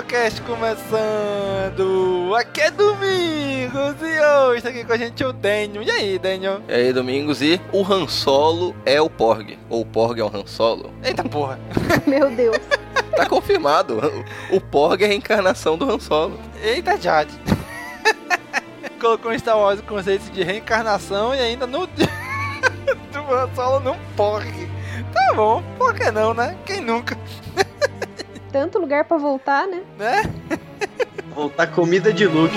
[0.00, 2.34] CaminoCast começando!
[2.34, 5.82] Aqui é Domingos e hoje tá aqui com a gente o Daniel.
[5.82, 6.62] E aí, Daniel?
[6.68, 9.58] E aí, Domingos, e o Han Solo é o Porg.
[9.68, 10.92] Ou o Porg é o Han Solo.
[11.02, 11.58] Eita porra!
[12.06, 12.56] Meu Deus.
[13.16, 14.00] Tá confirmado.
[14.50, 16.38] O Porg é a reencarnação do Han Solo.
[16.62, 17.32] Eita, Jade!
[19.00, 21.86] Colocou em Star Wars o conceito de reencarnação e ainda no.
[23.12, 24.70] do Han Solo num Porg.
[25.12, 26.56] Tá bom, por que não, né?
[26.64, 27.18] Quem nunca?
[28.52, 29.80] Tanto lugar pra voltar, né?
[29.98, 30.22] Né?
[31.34, 32.56] Voltar comida de Luke.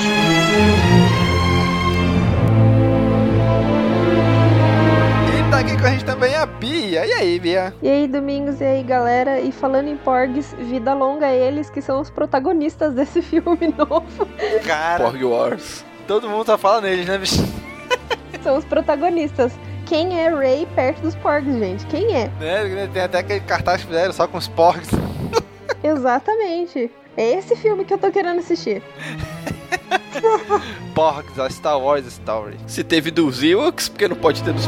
[5.29, 7.05] E tá aqui com a gente também a Bia.
[7.05, 7.73] E aí, Bia?
[7.81, 9.39] E aí, Domingos, e aí, galera?
[9.39, 14.27] E falando em porgs, vida longa a eles que são os protagonistas desse filme novo.
[14.65, 15.85] Cara, Porg Wars.
[16.07, 17.43] todo mundo só fala neles, né, bicho?
[18.41, 19.53] São os protagonistas.
[19.85, 21.85] Quem é Ray perto dos porgs, gente?
[21.85, 22.29] Quem é?
[22.39, 22.89] Né?
[22.91, 24.89] Tem até aquele cartaz que fizeram só com os porgs.
[25.83, 26.89] Exatamente.
[27.15, 28.81] É esse filme que eu tô querendo assistir.
[30.95, 32.57] Porgs, a Star Wars Story.
[32.65, 34.67] Se teve dos Ewoks, porque não pode ter dos?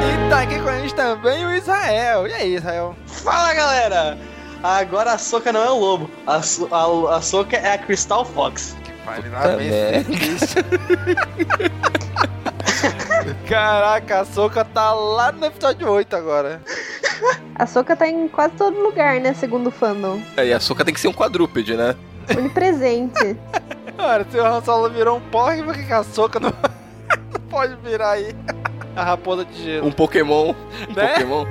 [0.00, 2.26] E tá aqui com a gente também o Israel.
[2.26, 2.94] E aí, Israel?
[3.06, 4.18] Fala galera!
[4.62, 8.24] Agora a Soca não é o lobo, a, so a, a Soca é a Crystal
[8.24, 8.74] Fox.
[9.04, 10.64] Vai me Puta
[13.48, 16.60] Caraca, a Soca tá lá no episódio 8 agora.
[17.56, 19.32] A Soca tá em quase todo lugar, né?
[19.32, 20.20] Segundo o fandom.
[20.36, 21.94] Aí a Soca tem que ser um quadrúpede, né?
[22.36, 23.36] Onipresente.
[23.96, 26.50] Cara, se o Han Solo virou um porg, por que que a Soca não...
[26.50, 28.34] não pode virar aí?
[28.96, 29.86] A raposa de gelo.
[29.86, 30.52] Um Pokémon.
[30.88, 31.08] Um Né?
[31.08, 31.46] Pokémon.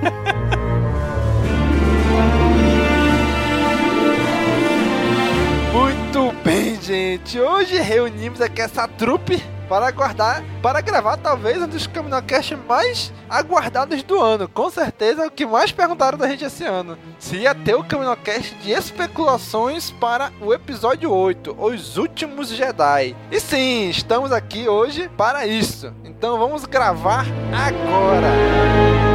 [5.72, 7.40] Muito bem, gente.
[7.40, 14.04] Hoje reunimos aqui essa trupe para aguardar, para gravar talvez um dos Caminocast mais aguardados
[14.04, 14.48] do ano.
[14.48, 16.98] Com certeza é o que mais perguntaram da gente esse ano.
[17.20, 23.16] Se ia ter o Caminocast de especulações para o episódio 8, Os Últimos Jedi.
[23.32, 25.94] E sim, estamos aqui hoje para isso.
[26.04, 29.13] Então vamos gravar agora.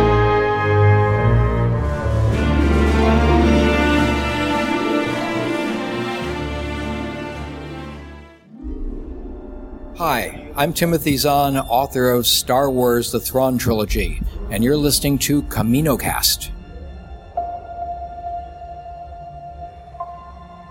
[9.98, 15.42] Hi, I'm Timothy Zahn, author of Star Wars The Thrawn Trilogy, and you're listening to
[15.42, 16.53] CaminoCast.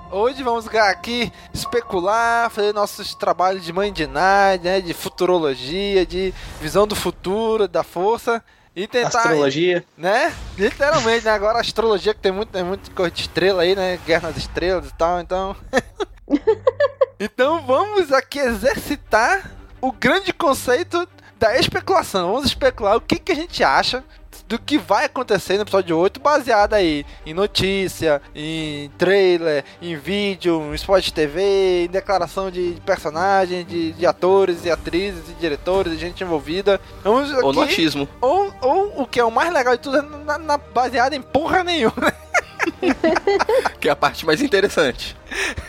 [0.10, 6.34] Hoje vamos aqui especular, fazer nossos trabalhos de mãe de Nai, né, de futurologia, de
[6.62, 8.42] visão do futuro, da força
[8.74, 9.84] e tentar, Astrologia.
[9.98, 10.34] né?
[10.58, 11.32] Literalmente, né?
[11.32, 14.00] Agora a astrologia que tem muito, tem muito coisa de estrela aí, né?
[14.06, 15.54] Guerra nas estrelas e tal, então.
[17.20, 21.08] então vamos aqui exercitar o grande conceito
[21.40, 22.32] da especulação.
[22.34, 24.04] Vamos especular o que, que a gente acha
[24.48, 30.62] do que vai acontecer no episódio 8, baseado aí em notícia, em trailer, em vídeo,
[30.72, 35.94] em spot de TV, em declaração de personagens, de, de atores e atrizes e diretores
[35.94, 36.80] e gente envolvida.
[37.04, 38.08] Vamos Ou no aqui- achismo.
[38.22, 41.22] ou, ou o que é o mais legal de tudo é na, na- baseado em
[41.22, 42.14] porra nenhuma.
[43.80, 45.16] Que é a parte mais interessante.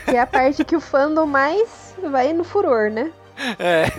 [0.05, 3.13] Que é a parte que o fandom mais vai no furor, né?
[3.59, 3.93] É.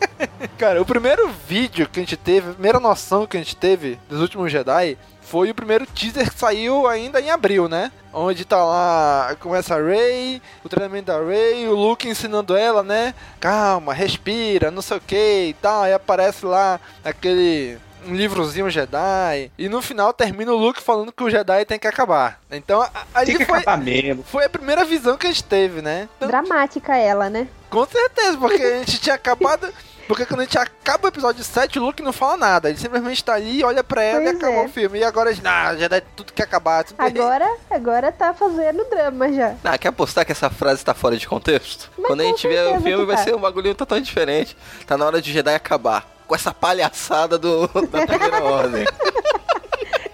[0.58, 3.98] Cara, o primeiro vídeo que a gente teve, a primeira noção que a gente teve
[4.08, 4.96] dos últimos Jedi
[5.26, 7.90] foi o primeiro teaser que saiu ainda em abril, né?
[8.12, 13.12] Onde tá lá, começa a Rey, o treinamento da Rey, o Luke ensinando ela, né?
[13.40, 15.82] Calma, respira, não sei o que e tal.
[15.82, 17.76] Aí aparece lá aquele
[18.06, 19.50] um livrozinho Jedi.
[19.58, 22.40] E no final termina o Luke falando que o Jedi tem que acabar.
[22.50, 24.22] Então a- ali Tem que foi, acabar mesmo.
[24.24, 26.08] foi a primeira visão que a gente teve, né?
[26.20, 27.48] Dramática ela, né?
[27.70, 29.66] Com certeza, porque a gente tinha acabado.
[30.06, 32.68] Porque quando a gente acaba o episódio 7, o Luke não fala nada.
[32.68, 34.64] Ele simplesmente tá ali, olha pra ela e Pois acabou é.
[34.66, 34.98] o filme.
[35.00, 36.84] E agora, ah, Jedi tudo que acabar.
[36.84, 39.56] Tudo Agora, agora tá fazendo drama já.
[39.64, 41.90] Ah, quer apostar que essa frase tá fora de contexto?
[41.98, 43.24] Mas Quando a gente vê o filme, vai tá.
[43.24, 44.56] ser um bagulho totalmente diferente.
[44.86, 46.08] Tá na hora de Jedi acabar.
[46.26, 48.84] Com essa palhaçada do, da primeira ordem.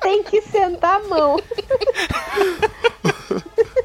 [0.01, 1.37] Tem que sentar a mão.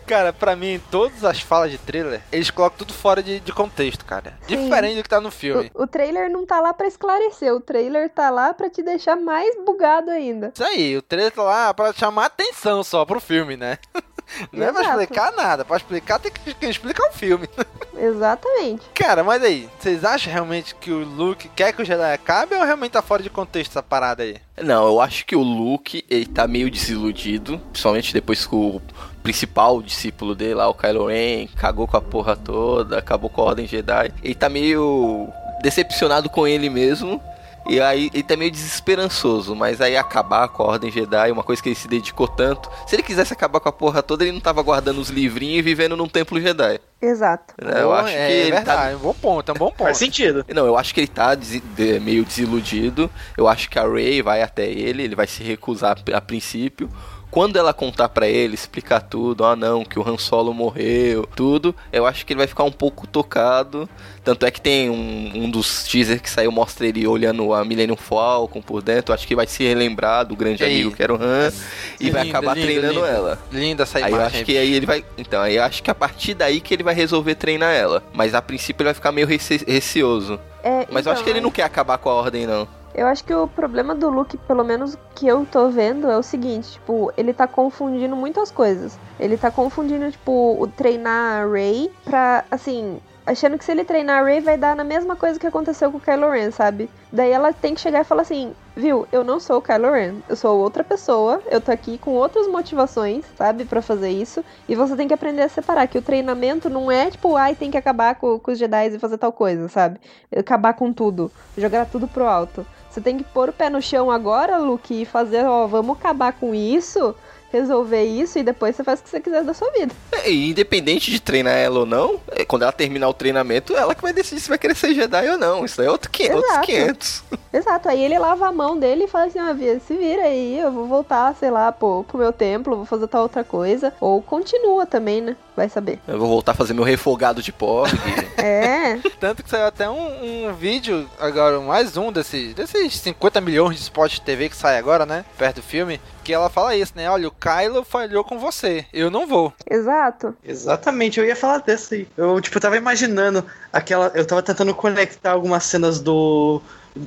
[0.06, 4.06] Cara, pra mim, todas as falas de trailer, eles colocam tudo fora de, de contexto,
[4.06, 4.38] cara.
[4.48, 4.56] Sim.
[4.64, 5.70] Diferente do que tá no filme.
[5.74, 9.18] O, o trailer não tá lá pra esclarecer, o trailer tá lá pra te deixar
[9.18, 10.52] mais bugado ainda.
[10.54, 13.78] Isso aí, o trailer tá lá pra chamar atenção só pro filme, né?
[14.52, 15.00] Não é pra Exato.
[15.02, 15.64] explicar nada.
[15.64, 17.48] Pra explicar, tem que quem explicar o filme.
[18.00, 18.84] Exatamente.
[18.94, 22.64] Cara, mas aí, vocês acham realmente que o Luke quer que o Jedi acabe ou
[22.64, 24.38] realmente tá fora de contexto essa parada aí?
[24.62, 28.82] Não, eu acho que o Luke, ele tá meio desiludido, principalmente depois que o
[29.24, 33.46] principal discípulo dele lá, o Kylo Ren, cagou com a porra toda, acabou com a
[33.46, 34.14] Ordem Jedi.
[34.24, 35.28] Ele tá meio
[35.62, 37.22] decepcionado com ele mesmo.
[37.70, 41.62] E aí ele tá meio desesperançoso, mas aí acabar com a Ordem Jedi, uma coisa
[41.62, 42.70] que ele se dedicou tanto.
[42.88, 45.62] Se ele quisesse acabar com a porra toda, ele não tava guardando os livrinhos e
[45.62, 46.80] vivendo num templo Jedi.
[47.02, 47.54] Exato.
[47.62, 47.82] né?
[47.82, 49.84] Eu acho é que ele tá verdade, um bom ponto, é um bom ponto.
[49.84, 50.46] Faz sentido.
[50.54, 53.10] não, eu acho que ele tá desi- de- meio desiludido.
[53.38, 56.90] Eu acho que a Ray vai até ele, ele vai se recusar a princípio.
[57.30, 61.76] Quando ela contar pra ele, explicar tudo, ah não, que o Han Solo morreu, tudo,
[61.92, 63.88] eu acho que ele vai ficar um pouco tocado.
[64.24, 67.98] Tanto é que tem um, um dos teasers que saiu, mostra ele olhando a Millennium
[67.98, 69.12] Falcon por dentro.
[69.12, 71.52] Eu acho que vai se relembrar do grande Ei, amigo que era o Han
[72.00, 73.06] e vai acabar lindo, treinando lindo.
[73.06, 73.40] ela.
[73.52, 74.36] Linda essa Aí eu imagem.
[74.38, 75.06] acho que aí ele vai.
[75.18, 78.04] Então, aí eu acho que a partir daí que ele vai resolver treinar ela.
[78.14, 80.40] Mas a princípio ele vai ficar meio rece- receoso.
[80.64, 82.68] É, Mas eu acho então, que ele não quer acabar com a ordem, não.
[82.98, 86.24] Eu acho que o problema do Luke, pelo menos que eu tô vendo, é o
[86.24, 89.00] seguinte, tipo, ele tá confundindo muitas coisas.
[89.20, 94.24] Ele tá confundindo, tipo, o treinar a Rey pra, assim, achando que se ele treinar
[94.24, 96.90] a Rey vai dar na mesma coisa que aconteceu com o Kylo Ren, sabe?
[97.12, 100.16] Daí ela tem que chegar e falar assim, viu, eu não sou o Kylo Ren,
[100.30, 104.76] eu sou outra pessoa, eu tô aqui com outras motivações, sabe, pra fazer isso, e
[104.76, 107.78] você tem que aprender a separar que o treinamento não é tipo, ai, tem que
[107.78, 110.00] acabar com, com os Jedi e fazer tal coisa, sabe?
[110.36, 112.66] Acabar com tudo, jogar tudo pro alto.
[112.98, 116.34] Você tem que pôr o pé no chão agora, Luke, e fazer, ó, vamos acabar
[116.34, 117.14] com isso,
[117.52, 119.94] resolver isso, e depois você faz o que você quiser da sua vida.
[120.12, 123.94] É, E independente de treinar ela ou não, é, quando ela terminar o treinamento, ela
[123.94, 125.64] que vai decidir se vai querer ser Jedi ou não.
[125.64, 126.66] Isso aí é outro, quin- outros Exato.
[126.66, 127.24] 500.
[127.54, 130.58] Exato, aí ele lava a mão dele e fala assim, ó, Via, se vira aí,
[130.58, 133.94] eu vou voltar, sei lá, pô, pro meu templo, vou fazer tal outra coisa.
[134.02, 135.36] Ou continua também, né?
[135.58, 136.00] Vai saber.
[136.08, 137.92] Eu vou voltar a fazer meu refogado de porg.
[138.38, 139.00] É.
[139.20, 143.82] Tanto que saiu até um, um vídeo, agora mais um desses, desses 50 milhões de
[143.82, 145.26] spots de TV que sai agora, né?
[145.36, 146.00] Perto do filme.
[146.24, 147.10] Que ela fala isso, né?
[147.10, 148.86] Olha, o Kylo falhou com você.
[148.94, 149.52] Eu não vou.
[149.68, 150.36] Exato.
[150.46, 152.08] Exatamente, eu ia falar dessa aí.
[152.16, 153.44] Eu, tipo, tava imaginando
[153.74, 154.12] aquela.
[154.14, 156.62] Eu tava tentando conectar algumas cenas do.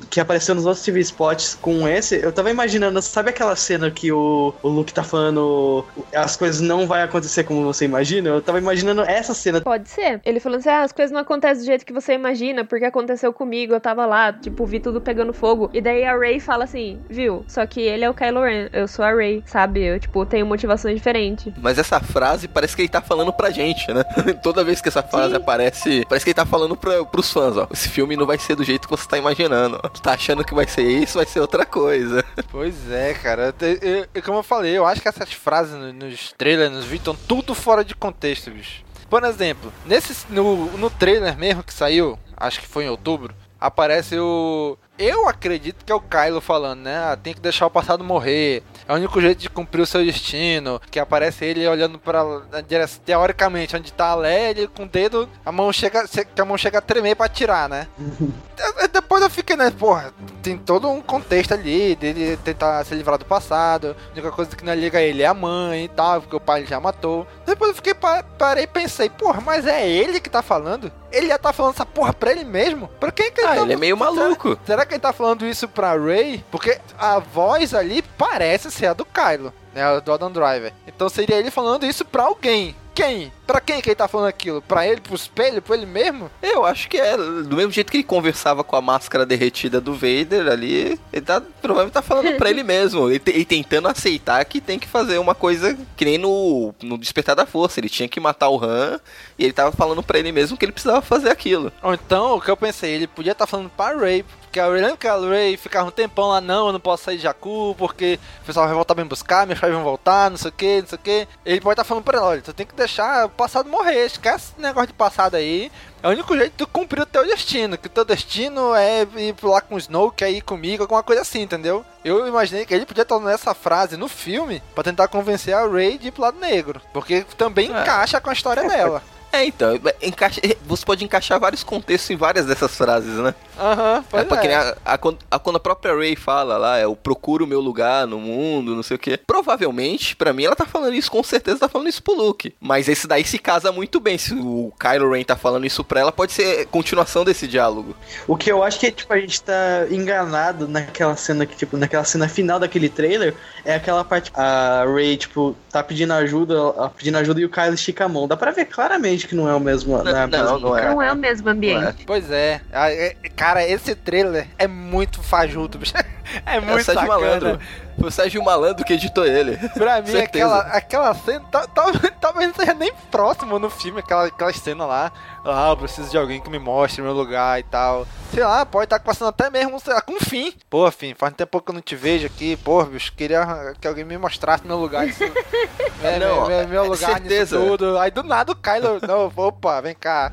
[0.09, 4.11] Que apareceu nos outros TV spots com esse, eu tava imaginando, sabe aquela cena que
[4.11, 8.29] o, o Luke tá falando as coisas não vai acontecer como você imagina?
[8.29, 9.61] Eu tava imaginando essa cena.
[9.61, 10.21] Pode ser.
[10.25, 13.33] Ele falando assim, ah, as coisas não acontecem do jeito que você imagina, porque aconteceu
[13.33, 15.69] comigo, eu tava lá, tipo, vi tudo pegando fogo.
[15.73, 17.43] E daí a Ray fala assim, viu?
[17.47, 19.83] Só que ele é o Kylo Ren, eu sou a Ray, sabe?
[19.83, 21.53] Eu, tipo, tenho motivações diferentes.
[21.61, 24.03] Mas essa frase parece que ele tá falando pra gente, né?
[24.43, 25.41] Toda vez que essa frase Sim.
[25.41, 27.67] aparece, parece que ele tá falando pra, pros fãs, ó.
[27.71, 29.79] Esse filme não vai ser do jeito que você tá imaginando.
[30.01, 32.23] Tá achando que vai ser isso, vai ser outra coisa.
[32.51, 33.53] Pois é, cara.
[33.81, 36.99] Eu, eu- como eu falei, eu acho que essas frases no- nos trailers, nos vídeos,
[36.99, 38.83] estão tudo fora de contexto, bicho.
[39.09, 44.17] Por exemplo, nesse, no, no trailer mesmo que saiu, acho que foi em outubro, aparece
[44.17, 44.77] o.
[44.97, 46.95] Eu acredito que é o Kylo falando, né?
[46.97, 48.63] Ah, tem que deixar o passado morrer.
[48.91, 50.81] É o único jeito de cumprir o seu destino.
[50.91, 52.23] Que aparece ele olhando pra
[52.67, 56.45] direção, teoricamente, onde tá a Leia, ele com o dedo, a mão chega, que a
[56.45, 57.87] mão chega a tremer pra atirar, né?
[57.97, 63.17] De- Depois eu fiquei, né, porra, tem todo um contexto ali dele tentar se livrar
[63.17, 63.95] do passado.
[64.09, 66.65] A única coisa que não liga ele é a mãe e tal, porque o pai
[66.65, 67.25] já matou.
[67.45, 70.91] Depois eu fiquei, pa- parei e pensei, porra, mas é ele que tá falando?
[71.11, 72.87] Ele já tá falando essa porra pra ele mesmo?
[72.99, 74.49] Pra quem que ele Ah, tá ele é meio maluco.
[74.49, 76.43] Será, será que ele tá falando isso pra Ray?
[76.51, 79.83] Porque a voz ali parece ser a do Kylo, né?
[79.83, 80.71] a Do Adam Driver.
[80.87, 82.75] Então seria ele falando isso pra alguém.
[82.93, 83.31] Quem?
[83.51, 84.61] Pra quem que ele tá falando aquilo?
[84.61, 86.31] Pra ele, pro espelho, pra ele mesmo?
[86.41, 87.17] Eu acho que é.
[87.17, 91.41] Do mesmo jeito que ele conversava com a máscara derretida do Vader ali, ele tá,
[91.61, 93.09] provavelmente tá falando pra ele mesmo.
[93.19, 97.35] Te- ele tentando aceitar que tem que fazer uma coisa que nem no, no Despertar
[97.35, 97.79] da Força.
[97.79, 98.99] Ele tinha que matar o Han
[99.37, 101.71] e ele tava falando pra ele mesmo que ele precisava fazer aquilo.
[101.83, 104.81] Ou então, o que eu pensei, ele podia estar falando pra Ray, porque a Ray,
[104.81, 107.75] lembra que a Ray ficava um tempão lá, não, eu não posso sair de Jakku,
[107.77, 110.53] porque o pessoal vai voltar pra me buscar, meus pais vão voltar, não sei o
[110.53, 111.27] que, não sei o que.
[111.45, 114.61] Ele pode estar falando pra ela, olha, tu tem que deixar passado morrer, esquece esse
[114.61, 115.71] negócio de passado aí.
[116.03, 119.01] É o único jeito de tu cumprir o teu destino, que o teu destino é
[119.01, 121.83] ir lá com o Snoke, é ir comigo, alguma coisa assim, entendeu?
[122.05, 125.97] Eu imaginei que ele podia estar nessa frase no filme pra tentar convencer a Ray
[125.97, 129.01] de ir pro lado negro, porque também encaixa com a história dela.
[129.31, 133.33] É, então, encaixa, você pode encaixar vários contextos em várias dessas frases, né?
[133.61, 134.93] Aham, É, porque nem a, a-
[135.31, 138.75] a- quando a própria Ray fala lá, é, eu procuro o meu lugar no mundo,
[138.75, 139.17] não sei o que.
[139.17, 142.53] Provavelmente, pra mim, ela tá falando isso, com certeza tá falando isso pro Luke.
[142.59, 144.17] Mas esse daí se casa muito bem.
[144.17, 147.95] Se o Kylo Ren tá falando isso pra ela, pode ser continuação desse diálogo.
[148.27, 152.03] O que eu acho que tipo, a gente tá enganado naquela cena que, tipo, naquela
[152.03, 153.33] cena final daquele trailer,
[153.65, 154.31] é aquela parte.
[154.33, 156.55] A Ray, tipo, tá pedindo ajuda,
[156.97, 158.27] pedindo ajuda e o Kylo estica a mão.
[158.27, 159.97] Dá pra ver claramente que não é o mesmo.
[159.97, 160.89] Não, é a mesma cara.
[160.91, 162.03] Não é o mesmo ambiente.
[162.05, 162.61] Pois é.
[162.71, 163.15] Ah, é-
[163.51, 165.93] Cara, esse trailer é muito fajuto, bicho.
[166.45, 167.19] É É muito Sérgio sacana.
[167.19, 167.59] Malandro.
[168.01, 169.57] Foi o Sérgio Malandro que editou ele.
[169.73, 174.25] Pra mim, aquela, aquela cena, tal- tal- talvez não seja nem próximo no filme, aquela,
[174.25, 175.11] aquela cena lá.
[175.45, 178.05] Ah, eu preciso de alguém que me mostre meu lugar e tal.
[178.33, 180.53] Sei lá, pode estar passando até mesmo, sei lá, com fim.
[180.69, 182.55] Pô, fim, faz um tempo que eu não te vejo aqui.
[182.57, 185.07] Pô, bicho, queria que alguém me mostrasse meu lugar.
[185.07, 185.23] Isso,
[186.03, 187.57] é, Não, meu, meu, é lugar certeza.
[187.59, 187.97] nisso tudo.
[187.97, 190.31] Aí do nada o Kylo, não, opa, vem cá.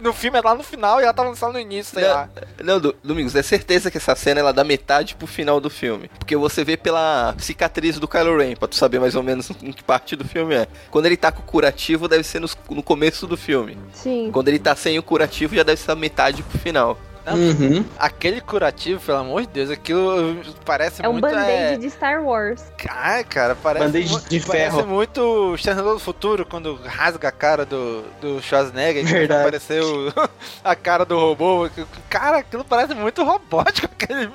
[0.00, 2.28] no, filme é lá no final e ela tava só no início, sei lá.
[2.58, 5.70] Não, não, Do- Domingos, é certeza que essa cena ela dá metade pro final do
[5.70, 6.10] filme.
[6.18, 9.72] Porque você vê pela cicatriz do Kylo Ren, pra tu saber mais ou menos em
[9.72, 10.66] que parte do filme é.
[10.90, 13.76] Quando ele tá com o curativo, deve ser nos- no começo do filme.
[13.92, 14.30] Sim.
[14.32, 16.98] Quando ele tá sem o curativo, já deve ser a metade pro final.
[17.28, 17.84] Uhum.
[17.98, 21.26] Aquele curativo, pelo amor de Deus, aquilo parece É um muito.
[21.26, 21.76] band-aid é...
[21.76, 22.62] de Star Wars.
[22.88, 23.84] Ai, cara, parece.
[23.84, 24.86] Band-aid de parece ferro.
[24.86, 29.40] muito Exterminador do Futuro quando rasga a cara do, do Schwarzenegger e Verdade.
[29.40, 30.12] apareceu
[30.62, 31.68] a cara do robô.
[32.08, 34.30] Cara, aquilo parece muito robótico, aquele,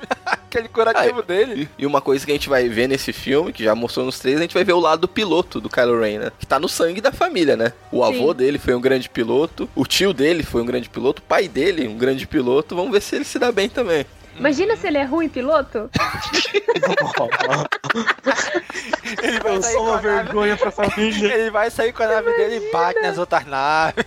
[0.52, 1.68] aquele curativo dele.
[1.78, 4.38] E uma coisa que a gente vai ver nesse filme, que já mostrou nos três,
[4.38, 6.32] a gente vai ver o lado do piloto do Kylo Ren, né?
[6.38, 7.72] Que tá no sangue da família, né?
[7.90, 8.34] O avô Sim.
[8.36, 11.88] dele foi um grande piloto, o tio dele foi um grande piloto, o pai dele
[11.88, 12.76] um grande piloto.
[12.76, 14.04] Vamos ver se ele se dá bem também.
[14.36, 15.90] Imagina se ele é ruim piloto.
[19.22, 21.34] Ele vai Eu sair sou uma a nave- vergonha pra família.
[21.34, 24.02] Ele vai sair com a nave dele e bate nas outras naves.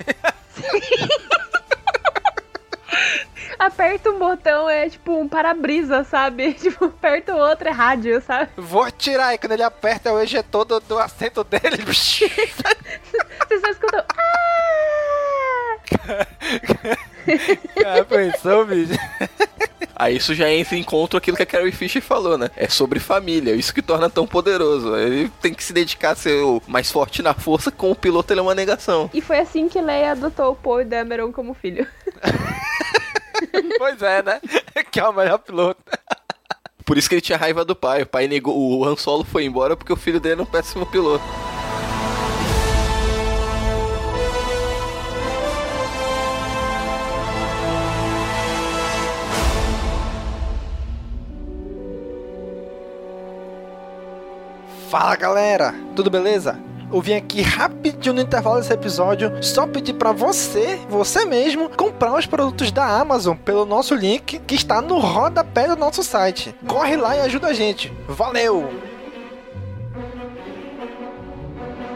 [3.57, 6.53] Aperta um botão, é tipo um para-brisa, sabe?
[6.65, 8.49] Tipo, aperta o outro, é rádio, sabe?
[8.57, 11.83] Vou atirar aí quando ele aperta o ejetor do, do assento dele.
[11.85, 12.29] Você
[13.59, 14.05] só escuta.
[14.17, 15.77] "Ah!"
[17.81, 18.93] Cara, pensou, bicho?
[19.95, 22.49] Aí isso já entra em contra aquilo que a Carrie Fisher falou, né?
[22.55, 24.95] É sobre família, isso que torna tão poderoso.
[24.97, 28.33] Ele tem que se dedicar a ser o mais forte na força, com o piloto
[28.33, 29.09] ele é uma negação.
[29.13, 31.87] E foi assim que Leia adotou o Poe Dameron como filho.
[33.77, 34.41] pois é, né?
[34.91, 35.81] Que é o melhor piloto.
[36.85, 38.03] Por isso que ele tinha raiva do pai.
[38.03, 38.55] O pai negou.
[38.55, 41.23] O Han Solo foi embora porque o filho dele era um péssimo piloto.
[54.89, 56.57] Fala galera, tudo beleza?
[56.91, 62.13] Eu vim aqui rapidinho no intervalo desse episódio só pedir pra você, você mesmo, comprar
[62.13, 66.55] os produtos da Amazon pelo nosso link que está no rodapé do nosso site.
[66.67, 67.91] Corre lá e ajuda a gente.
[68.07, 68.69] Valeu!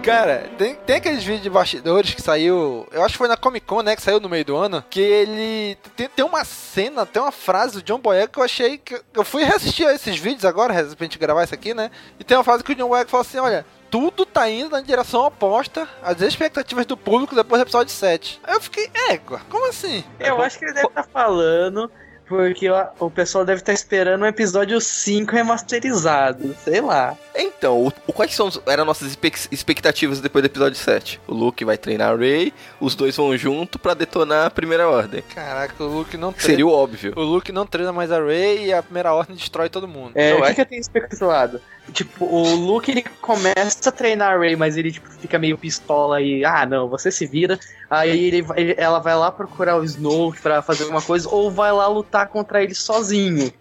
[0.03, 2.87] Cara, tem, tem aqueles vídeos de bastidores que saiu.
[2.91, 3.95] Eu acho que foi na Comic Con, né?
[3.95, 4.83] Que saiu no meio do ano.
[4.89, 5.77] Que ele.
[5.95, 8.99] Tem, tem uma cena, tem uma frase do John Boyega que eu achei que.
[9.13, 11.91] Eu fui reassistir a esses vídeos agora, pra gente gravar isso aqui, né?
[12.17, 13.65] E tem uma frase que o John Boyega falou assim: olha.
[13.89, 18.39] Tudo tá indo na direção oposta às expectativas do público depois do episódio 7.
[18.43, 20.03] Aí eu fiquei, égua, como assim?
[20.19, 21.89] Eu acho que ele deve estar falando
[22.27, 27.17] porque ó, o pessoal deve estar esperando o episódio 5 remasterizado, sei lá.
[27.35, 29.17] Então, o, o- quais são, eram nossas
[29.51, 31.19] expectativas depois do episódio 7?
[31.27, 35.23] O Luke vai treinar a Rey, os dois vão junto pra detonar a primeira ordem.
[35.33, 36.49] Caraca, o Luke não treina.
[36.51, 37.13] Seria o óbvio.
[37.15, 40.11] O Luke não treina mais a Rey e a primeira ordem destrói todo mundo.
[40.13, 40.49] É, Não o é?
[40.49, 41.59] que, que eu tenho especulado?
[41.91, 46.21] Tipo, o Luke ele começa a treinar a Rey, mas ele tipo, fica meio pistola
[46.21, 47.59] e, ah, não, você se vira.
[47.89, 48.45] Aí ele,
[48.77, 52.63] ela vai lá procurar o Snoke pra fazer alguma coisa, ou vai lá lutar contra
[52.63, 53.51] ele sozinho.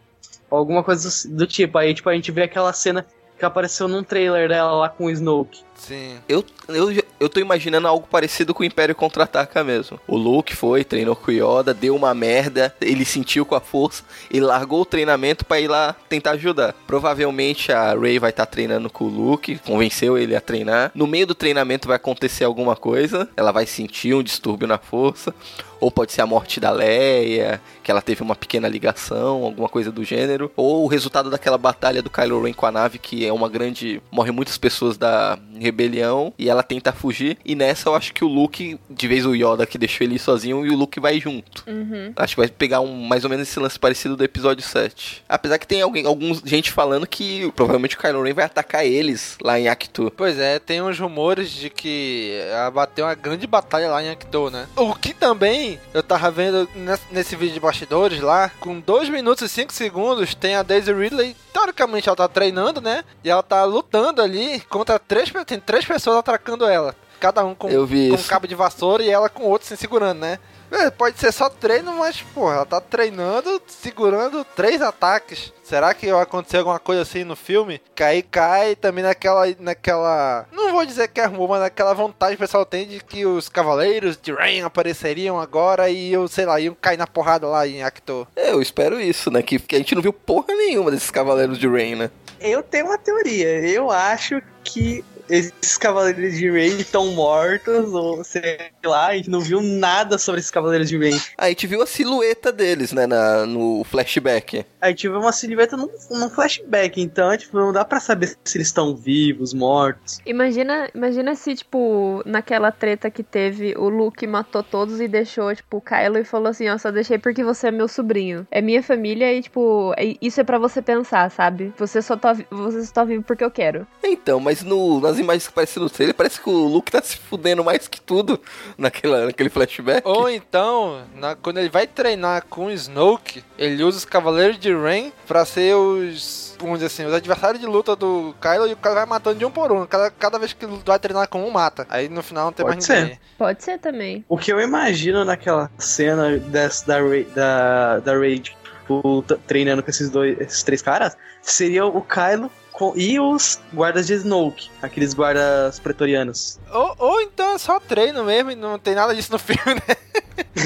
[0.51, 1.77] Alguma coisa do, do tipo.
[1.79, 3.07] Aí, tipo, a gente vê aquela cena
[3.39, 5.61] que apareceu num trailer dela lá com o Snoke.
[5.75, 6.19] Sim.
[6.29, 9.99] Eu, eu, já- Eu tô imaginando algo parecido com o Império Contra-Ataca mesmo.
[10.07, 14.05] O Luke foi, treinou com o Yoda, deu uma merda, ele sentiu com a força,
[14.31, 16.75] ele largou o treinamento para ir lá tentar ajudar.
[16.87, 20.93] Provavelmente a Rey vai estar tá treinando com o Luke, convenceu ele a treinar.
[20.95, 25.35] No meio do treinamento vai acontecer alguma coisa, ela vai sentir um distúrbio na força
[25.81, 29.91] ou pode ser a morte da Leia, que ela teve uma pequena ligação, alguma coisa
[29.91, 33.33] do gênero, ou o resultado daquela batalha do Kylo Ren com a nave, que é
[33.33, 34.01] uma grande.
[34.11, 37.39] morre muitas pessoas da rebelião e ela tenta fugir.
[37.45, 40.65] E nessa eu acho que o Luke, de vez o Yoda que deixou ele sozinho,
[40.67, 41.65] e o Luke vai junto.
[41.67, 42.13] Uhum.
[42.17, 45.25] Acho que vai pegar um, mais ou menos esse lance parecido do episódio 7.
[45.29, 49.37] Apesar que tem alguém, alguns gente falando que provavelmente o Kylo Ren vai atacar eles
[49.43, 50.13] lá em Actu.
[50.17, 52.39] Pois é, tem uns rumores de que
[52.73, 54.67] bateu uma grande batalha lá em Actu, né?
[54.77, 56.69] O que também eu tava vendo
[57.11, 61.35] nesse vídeo de bastidores lá, com 2 minutos e 5 segundos, tem a Daisy Ridley.
[61.53, 63.05] Teoricamente ela tá treinando, né?
[63.25, 66.95] E ela tá lutando ali contra três, tem três pessoas atracando ela.
[67.19, 70.39] Cada um com, com um cabo de vassoura e ela com outro se segurando, né?
[70.71, 75.53] É, pode ser só treino, mas, pô, ela tá treinando, segurando três ataques.
[75.63, 77.81] Será que vai acontecer alguma coisa assim no filme?
[77.95, 79.45] Que aí cai também naquela.
[79.59, 80.47] naquela.
[80.51, 83.27] Não vou dizer que é rumor, mas naquela vontade que o pessoal tem de que
[83.27, 87.67] os cavaleiros de Rain apareceriam agora e eu, sei lá, iam cair na porrada lá
[87.67, 88.27] em Actor.
[88.35, 89.43] É, eu espero isso, né?
[89.43, 92.11] Que, que a gente não viu porra nenhuma desses cavaleiros de Rain, né?
[92.41, 93.59] Eu tenho uma teoria.
[93.69, 99.41] Eu acho que esses cavaleiros de Rey estão mortos, ou sei lá, a gente não
[99.41, 101.21] viu nada sobre esses cavaleiros de Rey.
[101.37, 104.65] A gente viu a silhueta deles, né, na, no flashback.
[104.81, 108.57] A gente viu uma silhueta no, no flashback, então, tipo, não dá pra saber se
[108.57, 110.21] eles estão vivos, mortos.
[110.25, 115.79] Imagina, imagina se, tipo, naquela treta que teve, o Luke matou todos e deixou, tipo,
[115.79, 118.47] o Kylo e falou assim, ó, só deixei porque você é meu sobrinho.
[118.51, 121.73] É minha família e, tipo, é, isso é para você pensar, sabe?
[121.77, 123.87] Você só tá, você só tá vivo porque eu quero.
[124.03, 127.17] Então, mas no, nas imagens que aparecem no trailer, parece que o Luke tá se
[127.17, 128.41] fudendo mais que tudo
[128.77, 130.07] naquela, naquele flashback.
[130.07, 134.75] Ou então, na, quando ele vai treinar com o Snoke, ele usa os Cavaleiros de
[134.75, 138.77] Rain pra ser os vamos dizer assim, os adversários de luta do Kylo e o
[138.77, 139.87] Kylo vai matando de um por um.
[139.87, 141.87] Cada, cada vez que vai treinar com um, mata.
[141.89, 143.01] Aí no final não tem Pode mais ser.
[143.03, 143.21] ninguém.
[143.39, 144.25] Pode ser também.
[144.29, 146.99] O que eu imagino naquela cena dessa, da,
[147.35, 152.51] da, da Ray, tipo, treinando com esses dois, esses três caras, seria o Kylo
[152.97, 156.59] e os guardas de Snoke, aqueles guardas pretorianos.
[156.73, 159.97] Ou, ou então é só treino mesmo e não tem nada disso no filme, né?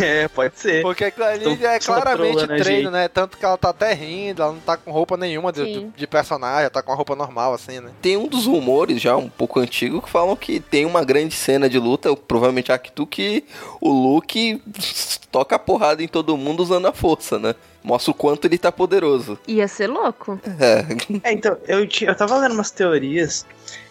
[0.03, 0.83] É, pode ser.
[0.83, 3.09] Porque aquilo ali Tô, é claramente treino, né?
[3.09, 6.62] Tanto que ela tá até rindo, ela não tá com roupa nenhuma de, de, personagem,
[6.62, 7.90] ela tá com a roupa normal, assim, né?
[8.01, 11.68] Tem um dos rumores já um pouco antigo que falam que tem uma grande cena
[11.68, 13.44] de luta, provavelmente a Actu, que
[13.81, 14.62] o Luke
[15.31, 17.55] toca a porrada em todo mundo usando a força, né?
[17.83, 19.38] Mostra o quanto ele tá poderoso.
[19.47, 20.38] Ia ser louco.
[20.61, 21.29] É.
[21.29, 23.45] é então, eu, eu tava lendo umas teorias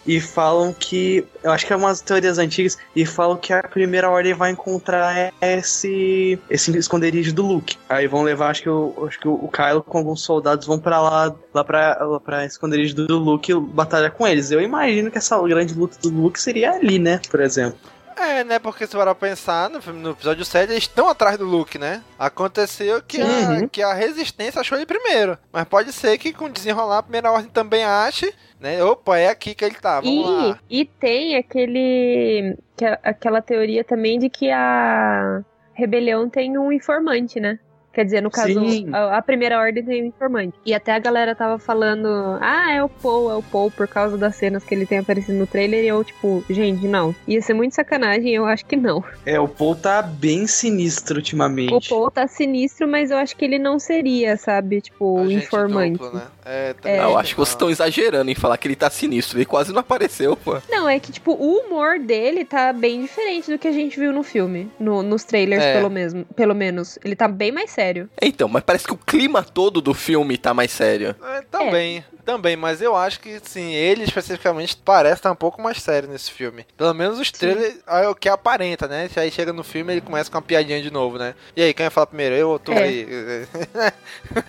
[0.06, 1.24] e falam que.
[1.42, 5.32] Eu acho que é umas teorias antigas, e falam que a primeira ordem vai encontrar
[5.40, 6.38] esse.
[6.50, 7.76] esse esconderijo do Luke.
[7.88, 11.00] Aí vão levar, acho que o, acho que o Kylo com alguns soldados vão para
[11.00, 14.50] lá, lá pra, lá pra esconderijo do Luke batalhar com eles.
[14.50, 17.20] Eu imagino que essa grande luta do Luke seria ali, né?
[17.30, 17.78] Por exemplo.
[18.16, 18.58] É, né?
[18.58, 22.02] Porque se para pensar, no, no episódio 7, eles estão atrás do Luke, né?
[22.18, 25.38] Aconteceu que, a, que a resistência achou ele primeiro.
[25.52, 28.82] Mas pode ser que com desenrolar a primeira ordem também ache, né?
[28.82, 30.58] Opa, é aqui que ele tá, vamos e, lá.
[30.70, 32.56] E tem aquele.
[32.76, 35.42] Que, aquela teoria também de que a
[35.74, 37.58] rebelião tem um informante, né?
[37.92, 38.58] Quer dizer, no caso,
[38.92, 40.54] a, a, primeira ordem tem um informante.
[40.64, 42.08] E até a galera tava falando,
[42.40, 45.36] ah, é o Paul, é o Paul, por causa das cenas que ele tem aparecido
[45.38, 45.84] no trailer.
[45.84, 47.14] E eu, tipo, gente, não.
[47.28, 49.04] Ia ser muito sacanagem, eu acho que não.
[49.26, 51.72] É, o Paul tá bem sinistro ultimamente.
[51.72, 55.98] O Paul tá sinistro, mas eu acho que ele não seria, sabe, tipo, o informante.
[55.98, 56.26] Duplo, né?
[56.44, 56.98] É, é.
[57.00, 59.36] Eu acho que vocês estão exagerando em falar que ele tá sinistro.
[59.36, 60.56] Ele quase não apareceu, pô.
[60.70, 64.12] Não, é que, tipo, o humor dele tá bem diferente do que a gente viu
[64.12, 64.70] no filme.
[64.80, 65.74] No, nos trailers, é.
[65.74, 66.98] pelo, mesmo, pelo menos.
[67.04, 67.81] Ele tá bem mais sério.
[68.20, 71.14] Então, mas parece que o clima todo do filme tá mais sério.
[71.22, 71.98] É, também.
[71.98, 72.04] É.
[72.24, 76.30] Também, mas eu acho que, sim, ele especificamente parece estar um pouco mais sério nesse
[76.30, 76.64] filme.
[76.76, 79.08] Pelo menos os trailers é o que aparenta, né?
[79.08, 81.34] Se aí chega no filme ele começa com uma piadinha de novo, né?
[81.56, 82.34] E aí, quem vai falar primeiro?
[82.34, 82.82] Eu ou tu é.
[82.82, 83.06] aí?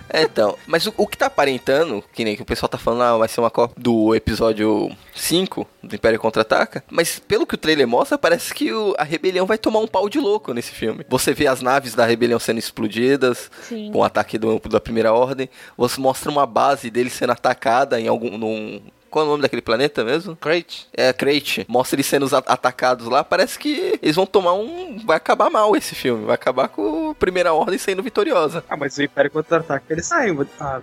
[0.10, 3.02] é, então, mas o, o, que tá aparentando, que nem que o pessoal tá falando,
[3.02, 7.58] ah, vai ser uma cópia do episódio 5 do Império Contra-Ataca, mas pelo que o
[7.58, 11.06] trailer mostra, parece que o, a rebelião vai tomar um pau de louco nesse filme.
[11.10, 13.92] Você vê as naves da rebelião sendo explodidas, Sim.
[13.92, 18.00] com o ataque do, da primeira ordem, você mostra uma base deles sendo atacada atacada
[18.00, 18.38] em algum.
[18.38, 20.36] Num, qual é o nome daquele planeta mesmo?
[20.36, 20.88] Crate.
[20.92, 21.66] É, Crate.
[21.70, 23.24] Mostra eles sendo atacados lá.
[23.24, 25.00] Parece que eles vão tomar um.
[25.06, 26.26] Vai acabar mal esse filme.
[26.26, 28.64] Vai acabar com a Primeira Ordem sendo vitoriosa.
[28.68, 30.36] Ah, mas o Império contra-ataca, ele sai.
[30.60, 30.82] Ah,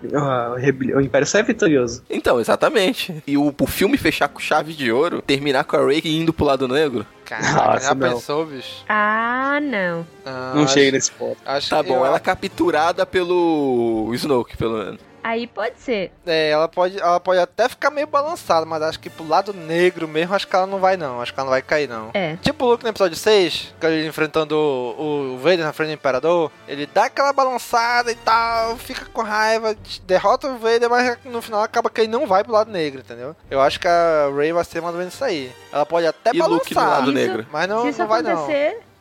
[0.94, 2.02] o Império sai vitorioso.
[2.08, 3.20] Então, exatamente.
[3.26, 6.44] E o, o filme fechar com chave de ouro, terminar com a Rey indo pro
[6.44, 7.04] lado negro.
[7.24, 8.08] Caraca, Nossa, já não.
[8.14, 8.84] pensou, bicho?
[8.88, 10.06] Ah, não.
[10.24, 11.36] Ah, Não acho- chega nesse ponto.
[11.46, 15.09] Acho Tá que bom, eu- ela é capturada pelo Snoke, pelo menos.
[15.22, 16.12] Aí pode ser.
[16.26, 20.08] É, ela pode, ela pode até ficar meio balançada, mas acho que pro lado negro
[20.08, 21.20] mesmo, acho que ela não vai não.
[21.20, 22.10] Acho que ela não vai cair não.
[22.14, 22.36] É.
[22.36, 25.94] Tipo o Luke no episódio 6, que ele enfrentando o, o Vader na frente do
[25.94, 31.42] Imperador, ele dá aquela balançada e tal, fica com raiva, derrota o Vader, mas no
[31.42, 33.34] final acaba que ele não vai pro lado negro, entendeu?
[33.50, 35.52] Eu acho que a Rey vai ser mais ou menos isso aí.
[35.72, 37.46] Ela pode até E balançar, Luke no lado Isso- negro.
[37.52, 38.46] mas não, se isso não vai não.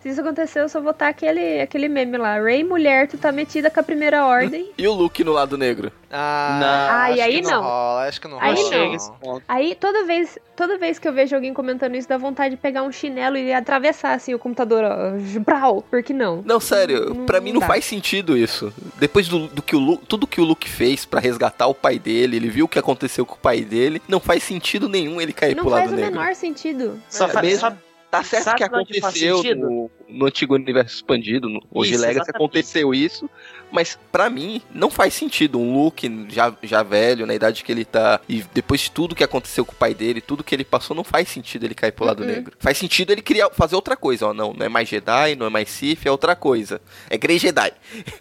[0.02, 2.40] Se isso acontecer, eu só vou botar aquele, aquele meme lá.
[2.40, 4.72] Ray mulher, tu tá metida com a primeira ordem.
[4.78, 5.92] E o Luke no lado negro?
[6.12, 6.68] Ah, Não.
[6.68, 7.62] Ah, acho e aí que não.
[7.62, 8.64] rola, acho que não Aí rola.
[8.64, 8.70] não.
[8.70, 9.44] chega esse ponto.
[9.48, 12.82] Aí toda vez, toda vez que eu vejo alguém comentando isso, dá vontade de pegar
[12.82, 16.42] um chinelo e atravessar assim o computador, ó, brau, por que não?
[16.44, 17.68] Não, sério, Não- pra mim não dá.
[17.68, 18.74] faz sentido isso.
[18.98, 22.00] Depois do, do que o Luke, tudo que o Luke fez pra resgatar o pai
[22.00, 25.32] dele, ele viu o que aconteceu com o pai dele, não faz sentido nenhum ele
[25.34, 26.20] cair Não pro faz lado o negro.
[26.20, 27.00] menor sentido.
[27.08, 27.74] Só É, fa- mesmo- só-
[28.10, 29.92] Tá certo que aconteceu sentido?
[30.10, 32.36] No, antigo universo expandido, no hoje Isso, Legacy exatamente.
[32.36, 33.30] aconteceu isso,
[33.72, 37.86] mas pra mim não faz sentido um Luke já, já velho, na idade que ele
[37.86, 40.96] tá, e depois de tudo que aconteceu com o pai dele, tudo que ele passou,
[40.96, 42.28] não faz sentido ele cair pro lado Uhum.
[42.28, 42.56] negro.
[42.60, 45.50] Faz sentido ele criar, fazer outra coisa, ó, não, não é mais Jedi, não é
[45.50, 46.82] mais Sith, é outra coisa.
[47.10, 47.72] É Grey Jedi.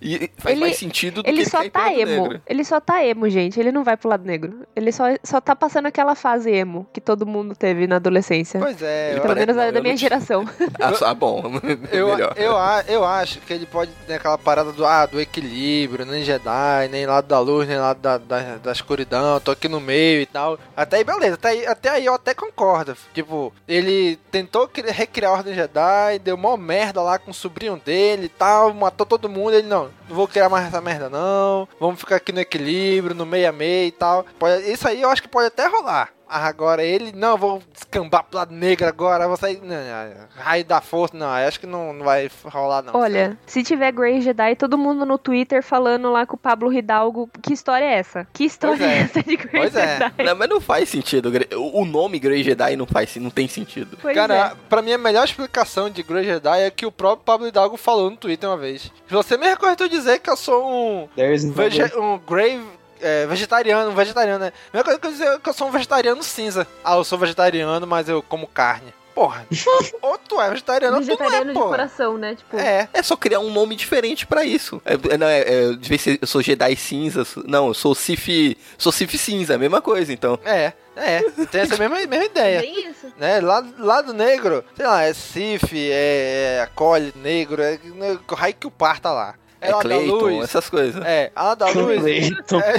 [0.00, 2.22] e faz Ele- mais sentido do Ele que ele só tá lado emo.
[2.22, 2.42] negro.
[2.46, 3.58] Ele só tá emo, gente.
[3.58, 4.66] Ele não vai pro lado negro.
[4.76, 8.60] Ele só, só tá passando aquela fase emo que todo mundo teve na adolescência.
[8.60, 10.44] Pois é, Pelo menos a da minha geração.
[11.04, 11.42] ah, bom,
[11.90, 12.34] Eu, melhor.
[12.36, 12.52] eu,
[12.88, 17.06] eu acho que ele pode ter aquela parada do, ah, do equilíbrio, nem Jedi, nem
[17.06, 20.58] lado da luz, nem lado da, da, da escuridão, tô aqui no meio e tal.
[20.76, 22.96] Até aí, beleza, até aí, até aí eu até concordo.
[23.14, 27.80] Tipo, ele tentou cri- recriar a Ordem Jedi, deu mó merda lá com o sobrinho
[27.84, 29.54] dele e tal, matou todo mundo.
[29.54, 33.26] Ele, não, não vou criar mais essa merda não, vamos ficar aqui no equilíbrio, no
[33.26, 34.24] meio a meio e tal.
[34.38, 36.10] Pode- isso aí eu acho que pode até rolar.
[36.32, 39.60] Agora ele, não, vou descambar pro lado negro agora, vou sair.
[39.62, 42.96] Não, não, raio da força, não, acho que não, não vai rolar, não.
[42.96, 47.28] Olha, se tiver Grey Jedi, todo mundo no Twitter falando lá com o Pablo Hidalgo,
[47.42, 48.26] que história é essa?
[48.32, 48.94] Que história Pois é.
[48.94, 48.98] é.
[49.02, 49.98] essa de Grey Pois é.
[49.98, 50.24] Jedi?
[50.24, 51.30] Não, mas não faz sentido.
[51.56, 53.98] O nome Grey Jedi não faz, não tem sentido.
[54.00, 54.52] Pois Cara, é.
[54.68, 58.10] pra mim a melhor explicação de Grey Jedi é que o próprio Pablo Hidalgo falou
[58.10, 58.90] no Twitter uma vez.
[59.08, 61.52] Você me recortou dizer que eu sou um, vege
[61.98, 62.60] um Grey
[63.02, 64.52] é, vegetariano, vegetariano, né?
[64.72, 66.66] A mesma coisa que eu dizer que eu sou um vegetariano cinza.
[66.84, 68.94] Ah, eu sou vegetariano, mas eu como carne.
[69.14, 69.46] Porra,
[70.00, 71.68] ou tu é vegetariano ou tu não Vegetariano é, de pô.
[71.68, 72.34] coração, né?
[72.34, 74.80] Tipo, É, É só criar um nome diferente pra isso.
[74.86, 77.74] É, é, não, é, é, de vez se eu sou Jedi cinza, sou- não, eu
[77.74, 80.38] sou Sif, sou Sif cinza, a mesma coisa, então.
[80.46, 81.20] é, é.
[81.50, 82.60] Tem essa mesma, mesma ideia.
[82.62, 83.12] bem isso.
[83.18, 83.38] né?
[83.40, 88.54] Lado, lado negro, sei lá, é Sif, é, é Acole negro, é, é o raio
[88.54, 89.34] que o par tá lá.
[89.62, 91.04] É, da Clayton, luz, essas coisas.
[91.04, 92.00] É, a Ana da Luz.
[92.00, 92.60] Clayton.
[92.60, 92.74] É...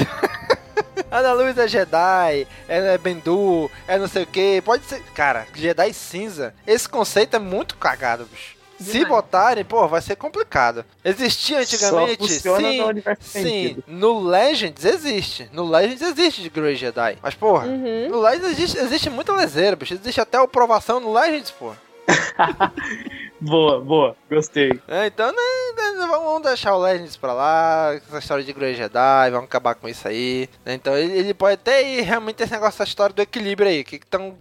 [1.10, 4.62] a da Luz é Jedi, é Bendu, é não sei o que.
[4.62, 5.02] Pode ser.
[5.16, 6.54] Cara, Jedi cinza.
[6.68, 8.54] Esse conceito é muito cagado, bicho.
[8.80, 9.08] Se Demais.
[9.10, 10.84] botarem, pô, vai ser complicado.
[11.06, 12.28] Existia antigamente?
[12.28, 13.78] Sim, no sim.
[13.88, 15.50] No Legends existe.
[15.54, 17.18] No Legends existe de Grey Jedi.
[17.22, 18.10] Mas, porra, Uhum.
[18.10, 19.94] no Legends existe, existe muita leseira, bicho.
[19.94, 21.72] Existe até a aprovação no Legends, pô.
[23.44, 24.16] Boa, boa.
[24.30, 24.80] Gostei.
[24.88, 25.36] É, então, né,
[25.76, 29.88] né, vamos deixar o Legends pra lá, essa história de Grey Jedi, vamos acabar com
[29.88, 30.50] isso aí.
[30.66, 30.74] né?
[30.74, 33.98] Então, ele, ele pode até ir realmente esse negócio, essa história do equilíbrio aí, que
[33.98, 34.34] estão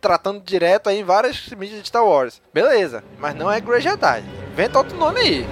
[0.00, 2.40] tratando direto aí em várias mídias de Star Wars.
[2.52, 4.22] Beleza, mas não é Grey Jedi.
[4.52, 5.46] Inventa outro nome aí.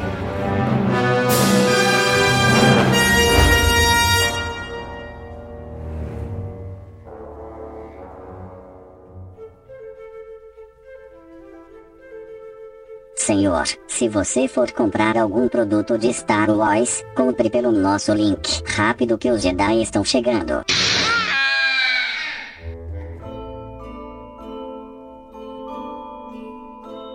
[13.23, 18.61] Senhor, se você for comprar algum produto de Star Wars, compre pelo nosso link.
[18.67, 20.65] Rápido que os Jedi estão chegando.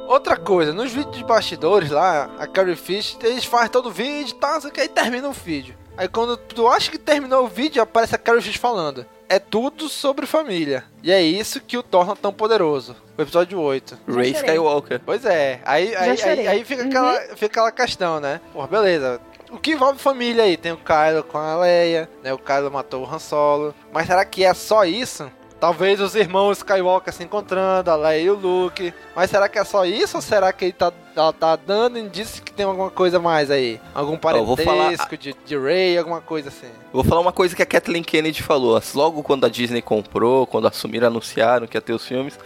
[0.07, 4.31] Outra coisa, nos vídeos de bastidores lá, a Carrie Fish, eles fazem todo o vídeo
[4.31, 5.75] e tal, que, aí termina o vídeo.
[5.97, 9.05] Aí quando tu acha que terminou o vídeo, aparece a Carrie Fish falando.
[9.27, 10.85] É tudo sobre família.
[11.03, 12.95] E é isso que o torna tão poderoso.
[13.17, 13.97] O episódio 8.
[14.07, 14.31] Ray chorei.
[14.31, 15.01] Skywalker.
[15.05, 18.39] Pois é, aí, aí, aí, aí fica, aquela, fica aquela questão, né?
[18.53, 19.19] Pô, beleza.
[19.49, 20.55] O que envolve família aí?
[20.57, 22.33] Tem o Kylo com a Leia, né?
[22.33, 23.73] O Kylo matou o Han Solo.
[23.91, 25.31] Mas será que é só isso?
[25.59, 28.93] Talvez os irmãos Skywalker se encontrando, a Leia e o Luke.
[29.15, 32.43] Mas será que é só isso ou será que ele tá, ela tá dando indício
[32.43, 33.81] que tem alguma coisa mais aí?
[33.95, 36.67] Algum parentesco falar- de, de Rey, alguma coisa assim?
[36.93, 38.79] Vou falar uma coisa que a Kathleen Kennedy falou.
[38.93, 42.37] Logo quando a Disney comprou, quando assumiram, anunciaram que ia ter os filmes,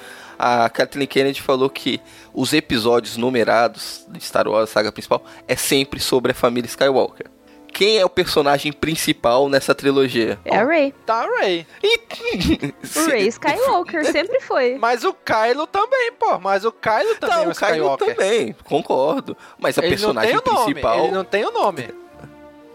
[0.65, 2.01] a Kathleen Kennedy falou que
[2.33, 7.27] os episódios numerados de Star Wars, saga principal, é sempre sobre a família Skywalker.
[7.73, 10.37] quem é o personagem principal nessa trilogia?
[10.43, 10.93] É a Rey.
[11.05, 11.65] Tá a Rey.
[12.95, 14.77] O Rey Skywalker sempre foi.
[14.79, 16.39] Mas o Kylo também, pô.
[16.39, 18.15] Mas o Kylo também Tá, é o o Kylo Skywalker.
[18.15, 19.37] também, concordo.
[19.59, 21.03] Mas a Ele personagem não tem o nome, principal.
[21.05, 21.89] Ele não tem o nome.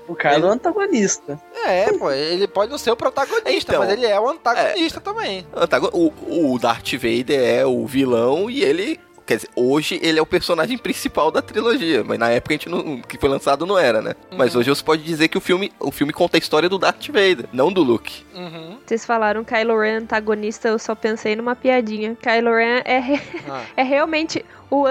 [0.09, 1.41] O Kylo é o antagonista.
[1.65, 5.47] É, pô, ele pode não ser o protagonista, Então, mas ele é o antagonista também.
[5.55, 9.01] Antago- O, o Darth Vader é o vilão e ele.
[9.27, 12.69] Quer dizer, hoje ele é o personagem principal da trilogia, mas na época a gente
[12.69, 14.15] não, que foi lançado não era, né?
[14.37, 14.61] Mas Uhum.
[14.61, 17.47] hoje você pode dizer que o filme, o filme conta a história do Darth Vader,
[17.53, 18.25] não do Luke.
[18.33, 18.79] Uhum.
[18.87, 22.17] Vocês falaram Kylo Ren antagonista, eu só pensei numa piadinha.
[22.23, 23.63] Kylo Ren é, re- Ah.
[23.77, 24.87] é realmente o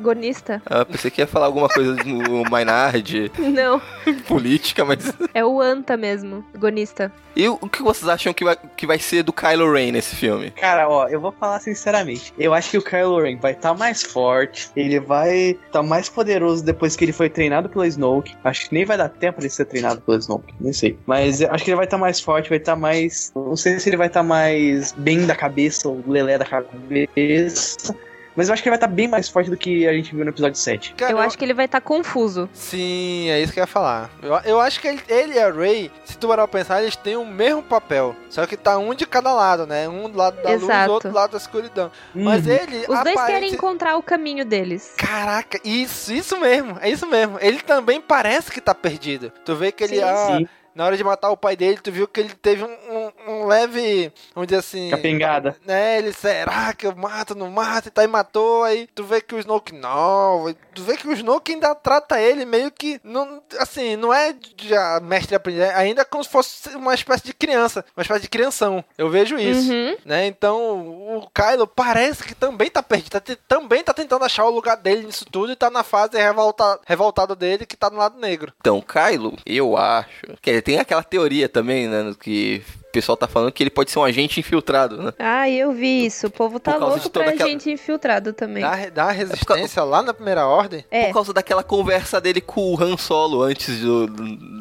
[0.00, 0.62] antagonista.
[0.66, 3.80] Ah, pensei que ia falar alguma coisa no Maynard, Não,
[4.26, 5.12] política, mas.
[5.34, 7.12] é o anta mesmo, agonista.
[7.36, 10.50] E o que vocês acham que vai, que vai ser do Kylo Ren nesse filme?
[10.50, 12.34] Cara, ó, eu vou falar sinceramente.
[12.36, 14.68] Eu acho que o Kylo Ren vai estar mais forte.
[14.74, 18.34] Ele vai estar mais poderoso depois que ele foi treinado pelo Snoke.
[18.42, 20.52] Acho que nem vai dar tempo de ser treinado pelo Snoke.
[20.60, 20.98] Nem sei.
[21.06, 23.30] Mas eu acho que ele vai estar mais forte, vai estar mais.
[23.34, 27.94] Não sei se ele vai estar mais bem da cabeça, ou lelé da cabeça.
[28.36, 30.24] Mas eu acho que ele vai estar bem mais forte do que a gente viu
[30.24, 30.94] no episódio 7.
[30.94, 32.48] Cara, eu acho que ele vai estar confuso.
[32.52, 34.10] Sim, é isso que eu ia falar.
[34.22, 36.94] Eu, eu acho que ele, ele e a Rey, se tu parar pra pensar, eles
[36.96, 38.14] têm o mesmo papel.
[38.28, 39.88] Só que tá um de cada lado, né?
[39.88, 40.92] Um do lado da luz, Exato.
[40.92, 41.90] outro do lado da escuridão.
[42.14, 42.52] Mas Uhum.
[42.52, 42.78] ele.
[42.80, 44.94] Os dois aparente- querem encontrar o caminho deles.
[44.96, 47.36] Caraca, isso, isso mesmo, é isso mesmo.
[47.40, 49.32] Ele também parece que tá perdido.
[49.44, 50.48] Tu vê que ele, Sim, ah, sim.
[50.74, 52.89] na hora de matar o pai dele, tu viu que ele teve um,
[53.26, 55.56] um- leve, vamos dizer assim, Capengada.
[55.66, 55.98] né?
[55.98, 57.88] Ele, será que eu mato, não mato?
[57.88, 58.64] E tá, e matou.
[58.64, 60.54] Aí tu vê que o Snoke, não.
[60.74, 64.74] Tu vê que o Snoke ainda trata ele meio que, não, assim, não é de
[64.74, 68.28] a mestre aprendiz, é ainda como se fosse uma espécie de criança, uma espécie de
[68.28, 68.84] crianção.
[68.96, 69.96] Eu vejo isso Uhum.
[70.04, 70.26] né?
[70.26, 70.78] Então,
[71.16, 75.04] o Kylo parece que também tá perdido, tá também tá tentando achar o lugar dele
[75.06, 78.52] nisso tudo e tá na fase revolta, revoltada dele que tá no lado negro.
[78.60, 80.26] Então, Kylo, eu acho.
[80.40, 82.14] Quer dizer, tem aquela teoria também, né?
[82.20, 85.12] Que o pessoal tá falando que ele pode ser um agente infiltrado, né?
[85.16, 86.26] Ah, eu vi isso.
[86.26, 88.62] O povo tá louco pra aquela- gente infiltrado também.
[88.62, 90.84] Dá, dá resistência lá na primeira ordem.
[90.90, 91.06] É.
[91.06, 94.08] Por causa daquela conversa dele com o Han Solo antes do-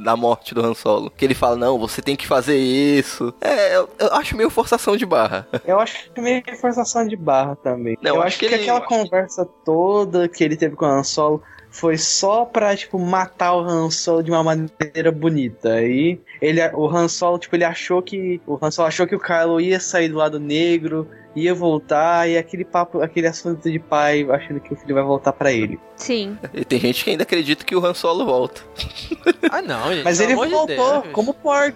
[0.03, 1.09] da morte do Han Solo.
[1.17, 3.33] Que ele fala, não, você tem que fazer isso.
[3.41, 5.47] É, eu, eu acho meio forçação de barra.
[5.65, 7.97] Eu acho que meio que forçação de barra também.
[8.01, 10.87] Não, eu acho acho que que, ele- aquela conversa toda que ele teve com o
[10.87, 15.73] Han Solo foi só pra, tipo, matar o Han Solo de uma maneira bonita.
[15.73, 18.41] Aí ele, o Han Solo, tipo, ele achou que.
[18.47, 22.37] O Han Solo achou que o Kylo ia sair do lado negro, ia voltar, e
[22.37, 25.79] aquele papo, aquele assunto de pai, achando que o filho vai voltar pra ele.
[25.95, 26.37] Sim.
[26.53, 28.61] E tem gente que ainda acredita que o Han Solo volta.
[29.51, 30.03] Ah, não, gente.
[30.03, 30.67] Mas ele voltou,
[31.01, 31.11] Deus.
[31.11, 31.73] como Porg.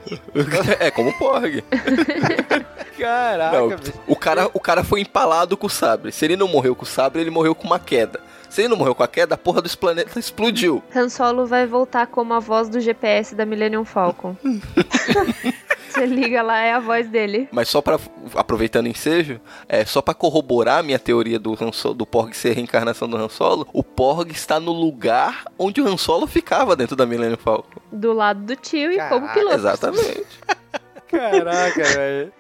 [0.79, 1.63] é como o Porg.
[2.97, 3.75] Caraca, Não,
[4.07, 6.11] o, cara, o cara foi empalado com o sabre.
[6.11, 8.19] Se ele não morreu com o sabre, ele morreu com uma queda.
[8.53, 10.83] Se ele não morreu com a queda, a porra dos planetas explodiu.
[10.95, 14.35] Han Solo vai voltar como a voz do GPS da Millennium Falcon.
[15.89, 17.47] Você liga lá, é a voz dele.
[17.51, 17.99] Mas só pra.
[18.35, 22.35] aproveitando o ensejo, é só pra corroborar a minha teoria do, Han Solo- do Porg
[22.35, 26.27] ser a reencarnação do Han Solo, o Porg está no lugar onde o Han Solo
[26.27, 27.79] ficava dentro da Millennium Falcon.
[27.91, 29.55] Do lado do tio e como piloto.
[29.55, 30.27] Exatamente.
[31.13, 32.33] Caraca, velho.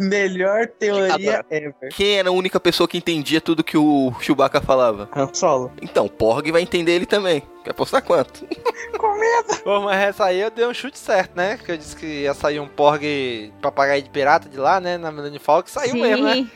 [0.00, 1.74] Melhor teoria ever.
[1.94, 5.08] Quem era a única pessoa que entendia tudo que o Chewbacca falava?
[5.14, 5.70] Han Solo.
[5.82, 7.42] Então, Porg vai entender ele também.
[7.62, 8.46] Quer apostar quanto?
[9.64, 11.58] Pô, mas essa aí eu dei um chute certo, né?
[11.62, 14.98] Que eu disse que ia sair um Porg papagaio de pirata de lá, né?
[14.98, 16.02] Na Millennium Falcon, saiu Sim.
[16.02, 16.50] mesmo, né?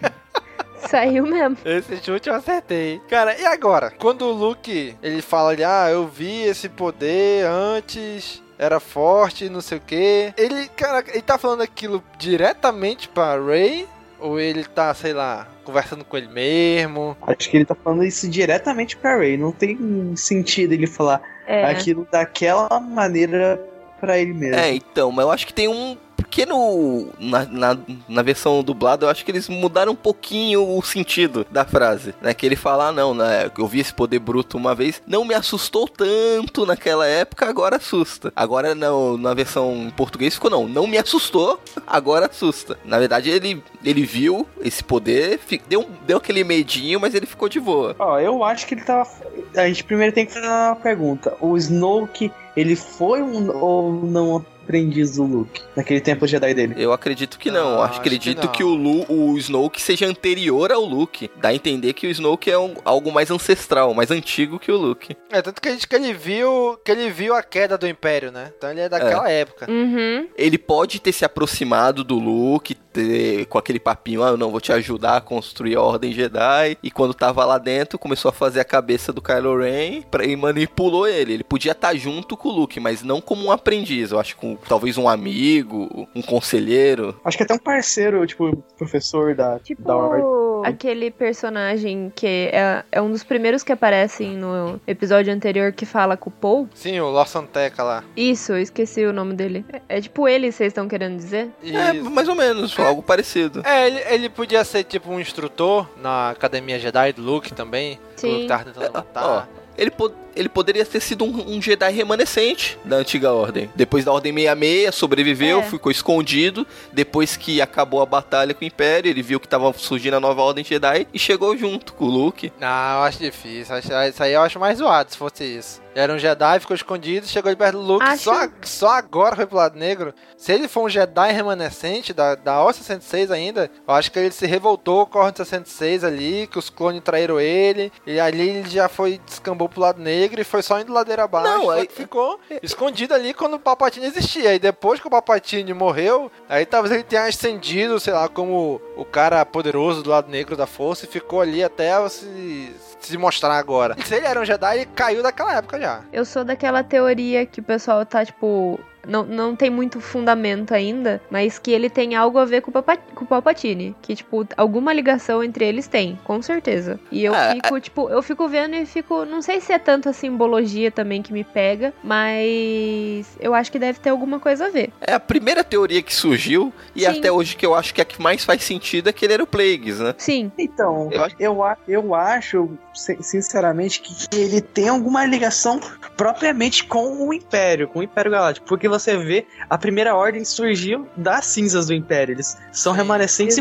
[0.89, 1.57] Saiu mesmo.
[1.65, 3.01] Esse chute eu acertei.
[3.09, 3.91] Cara, e agora?
[3.91, 9.61] Quando o Luke, ele fala ali, ah, eu vi esse poder antes, era forte, não
[9.61, 10.33] sei o que.
[10.37, 13.87] Ele, cara, ele tá falando aquilo diretamente pra Rey?
[14.21, 17.17] Ou ele tá, sei lá, conversando com ele mesmo?
[17.25, 19.37] Acho que ele tá falando isso diretamente pra Ray.
[19.37, 21.65] Não tem sentido ele falar É.
[21.67, 23.61] aquilo daquela maneira
[24.01, 24.57] pra ele mesmo.
[24.57, 25.97] É, então, mas eu acho que tem um
[26.29, 27.09] pequeno.
[27.19, 31.65] Na, na, na versão dublada, eu acho que eles mudaram um pouquinho o sentido da
[31.65, 32.15] frase.
[32.21, 32.35] Né?
[32.35, 33.51] Que ele fala, ah, não, né?
[33.57, 38.33] Eu vi esse poder bruto uma vez, não me assustou tanto naquela época, agora assusta.
[38.37, 42.79] Agora não, na versão em português ficou, não, não me assustou, agora assusta.
[42.85, 47.59] Na verdade, ele, ele viu esse poder, deu, deu aquele medinho, mas ele ficou de
[47.59, 47.97] boa.
[47.99, 49.09] Ó, eu acho que ele tava.
[49.57, 51.37] A gente primeiro tem que fazer uma pergunta.
[51.41, 56.75] O Snoke, ele foi um ou não aprendiz do Luke naquele tempo Jedi dele?
[56.77, 57.77] Eu acredito que não.
[57.77, 58.71] Não, acho, acredito que que, não.
[58.71, 61.31] o, Lu, o Snoke seja anterior ao Luke.
[61.37, 64.77] Dá a entender que o Snoke é um- algo mais ancestral, mais antigo que o
[64.77, 65.17] Luke.
[65.31, 68.31] É, tanto que a gente que ele viu que ele viu a queda do Império,
[68.31, 68.53] né?
[68.57, 69.71] Então ele é daquela época.
[69.71, 70.29] Uhum.
[70.37, 74.61] Ele pode ter se aproximado do Luke, ter, com aquele papinho, ah, eu não vou
[74.61, 76.77] te ajudar a construir a Ordem Jedi.
[76.83, 80.35] E quando tava lá dentro, começou a fazer a cabeça do Kylo Ren pra, e
[80.37, 81.35] manipulou ele.
[81.35, 84.11] Ele podia estar junto com o Luke, mas não como um aprendiz.
[84.11, 87.19] Eu acho que com talvez um amigo, um conselheiro.
[87.25, 90.25] Acho que até um parceiro, tipo, professor da, Tipo da Ordem.
[90.65, 96.17] Aquele personagem que é, é um dos primeiros que aparecem no episódio anterior que fala
[96.17, 96.69] com o Paul.
[96.75, 98.05] Sim, o Lawson Teca lá.
[98.17, 99.65] Isso, eu esqueci o nome dele.
[99.89, 101.49] É, é tipo ele, vocês estão querendo dizer?
[101.63, 103.63] É, mais ou menos, algo parecido.
[103.67, 107.99] É, ele, ele podia ser tipo um instrutor na Academia Jedi do Luke também.
[108.17, 108.33] que O Sim.
[108.35, 109.49] Luke tava tentando matar.
[109.77, 113.71] Ele, po- ele poderia ter sido um, um Jedi remanescente da antiga ordem.
[113.75, 115.63] Depois da Ordem 66, sobreviveu, É.
[115.63, 116.67] ficou escondido.
[116.93, 120.43] Depois que acabou a batalha com o Império, ele viu que tava surgindo a nova
[120.43, 122.53] Ordem Jedi e chegou junto com o Luke.
[122.61, 123.77] Não, eu acho difícil.
[123.79, 125.81] Isso aí eu acho mais zoado se fosse isso.
[125.95, 129.47] Era um Jedi, ficou escondido, chegou de perto do Luke, Acho- só, só agora foi
[129.47, 130.15] pro lado negro.
[130.37, 134.31] Se ele for um Jedi remanescente da, da Ordem 66 ainda, eu acho que ele
[134.31, 138.71] se revoltou com a Ordem 66 ali, que os clones traíram ele, e ali ele
[138.71, 141.49] já foi, descambou pro lado negro e foi só indo ladeira abaixo.
[141.49, 144.55] Não, aí- ficou escondido ali quando o Palpatine existia.
[144.55, 149.05] E depois que o Palpatine morreu, aí talvez ele tenha ascendido, sei lá, como o
[149.05, 153.97] cara poderoso do lado negro da força e ficou ali até se, se mostrar agora.
[154.05, 156.03] Se ele era um Jedi, ele caiu daquela época já.
[156.13, 158.79] Eu sou daquela teoria que o pessoal tá, tipo.
[159.07, 162.73] Não, não tem muito fundamento ainda, mas que ele tem algo a ver com o,
[162.73, 163.95] Papa, com o Palpatine.
[164.03, 166.99] Que, tipo, alguma ligação entre eles tem, com certeza.
[167.11, 169.25] E eu É, fico, tipo, eu fico vendo e fico.
[169.25, 173.79] Não sei se é tanto a simbologia também que me pega, mas eu acho que
[173.79, 174.91] deve ter alguma coisa a ver.
[175.01, 177.07] É a primeira teoria que surgiu e Sim.
[177.07, 179.43] até hoje que eu acho que a que mais faz sentido é que ele era
[179.43, 180.15] o Plagueis, né?
[180.19, 180.51] Sim.
[180.59, 181.57] Então, Eu acho- eu,
[181.87, 185.81] eu acho, sin- sinceramente, que ele tem alguma ligação
[186.17, 188.67] propriamente com o Império, com o Império Galáctico.
[188.67, 192.35] Porque você vê, a primeira ordem surgiu das cinzas do Império.
[192.35, 193.59] Eles são remanescentes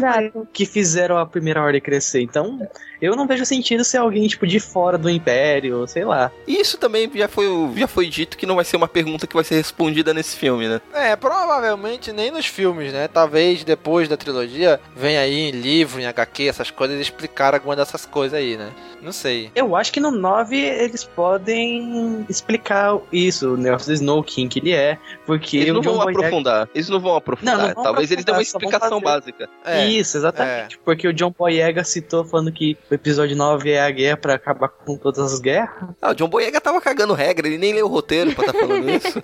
[0.53, 2.21] que fizeram a primeira ordem crescer.
[2.21, 2.59] Então,
[3.01, 6.31] eu não vejo sentido ser alguém, tipo, de fora do Império, sei lá.
[6.47, 9.35] E isso também já foi, já foi dito que não vai ser uma pergunta que
[9.35, 10.81] vai ser respondida nesse filme, né?
[10.93, 13.07] É, provavelmente nem nos filmes, né?
[13.07, 18.05] Talvez depois da trilogia venha aí em livro, em HQ, essas coisas, explicar alguma dessas
[18.05, 18.71] coisas aí, né?
[19.01, 19.51] Não sei.
[19.55, 24.59] Eu acho que no 9 eles podem explicar isso, o negócio do Snow King que
[24.59, 26.69] ele é, porque Eles não vão Boyega- aprofundar.
[26.73, 27.57] Eles não vão aprofundar.
[27.57, 29.49] Não, não vão Talvez eles dêem uma aprofundar, explicação básica.
[29.63, 30.79] É, Isso, exatamente.
[30.79, 34.69] Porque o John Boyega citou falando que o episódio 9 é a guerra pra acabar
[34.69, 35.89] com todas as guerras.
[36.01, 38.89] Ah, o John Boyega tava cagando regra, ele nem leu o roteiro pra tá falando
[38.89, 39.21] isso.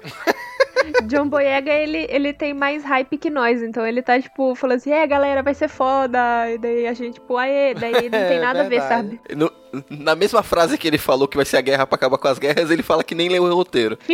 [1.08, 4.92] John Boyega, ele, ele tem mais hype que nós, então ele tá, tipo, falando assim,
[4.92, 6.20] é, galera, vai ser foda,
[6.52, 9.20] e daí a gente, tipo, aê, daí não tem É, nada a ver, sabe?
[9.34, 9.52] No-
[9.90, 12.38] na mesma frase que ele falou que vai ser a guerra pra acabar com as
[12.38, 13.98] guerras, ele fala que nem leu o roteiro.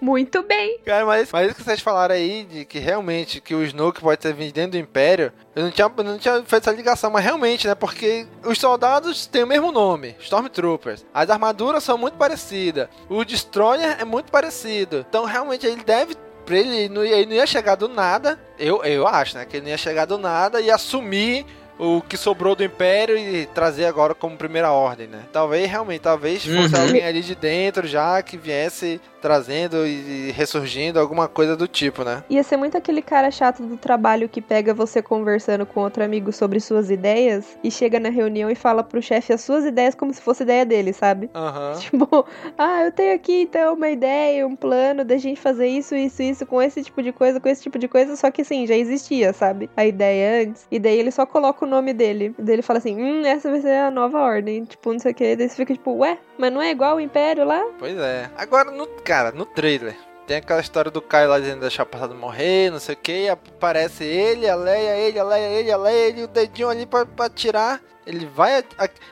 [0.00, 0.78] Muito bem.
[0.84, 4.20] Cara, mas, mas isso que vocês falaram aí, de que realmente que o Snoke pode
[4.20, 7.24] ter vindo dentro do Império, eu não tinha, eu não tinha feito essa ligação, mas
[7.24, 7.74] realmente, né?
[7.74, 11.04] Porque os soldados têm o mesmo nome, Stormtroopers.
[11.14, 12.88] As armaduras são muito parecidas.
[13.08, 15.04] O Destroyer é muito parecido.
[15.08, 16.14] Então, realmente, ele deve.
[16.44, 18.38] Pra ele, ele não, ia- ele não ia chegar do nada.
[18.58, 19.46] Eu, eu acho, né?
[19.46, 21.46] Que ele não ia chegar do nada e assumir
[21.78, 25.22] o que sobrou do Império e trazer agora como primeira ordem, né?
[25.32, 26.82] Talvez, realmente, talvez fosse Uhum.
[26.82, 32.22] alguém ali de dentro já que viesse trazendo e ressurgindo alguma coisa do tipo, né?
[32.28, 36.30] Ia ser muito aquele cara chato do trabalho que pega você conversando com outro amigo
[36.30, 40.12] sobre suas ideias e chega na reunião e fala pro chefe as suas ideias como
[40.12, 41.30] se fosse ideia dele, sabe?
[41.34, 41.72] Aham.
[41.80, 42.26] Tipo,
[42.58, 46.44] ah, eu tenho aqui então uma ideia, um plano da gente fazer isso, isso, isso,
[46.44, 49.32] com esse tipo de coisa, com esse tipo de coisa, só que assim, já existia,
[49.32, 49.70] sabe?
[49.74, 50.66] A ideia antes.
[50.70, 52.34] E daí ele só coloca o nome dele.
[52.38, 54.64] E daí ele fala assim: hum, essa vai ser a nova ordem.
[54.64, 55.36] Tipo, não sei o que.
[55.36, 57.64] Daí você fica tipo, ué, mas não é igual o Império lá?
[57.78, 58.28] Pois é.
[58.36, 59.96] Agora, no, cara, no trailer.
[60.26, 63.28] Tem aquela história do Kai lá dizendo deixar passado morrer, não sei o que.
[63.28, 67.06] Aparece ele, a Leia, ele, a Leia, ele, a Leia, ele, o dedinho ali pra,
[67.06, 67.80] pra tirar.
[68.06, 68.62] Ele vai.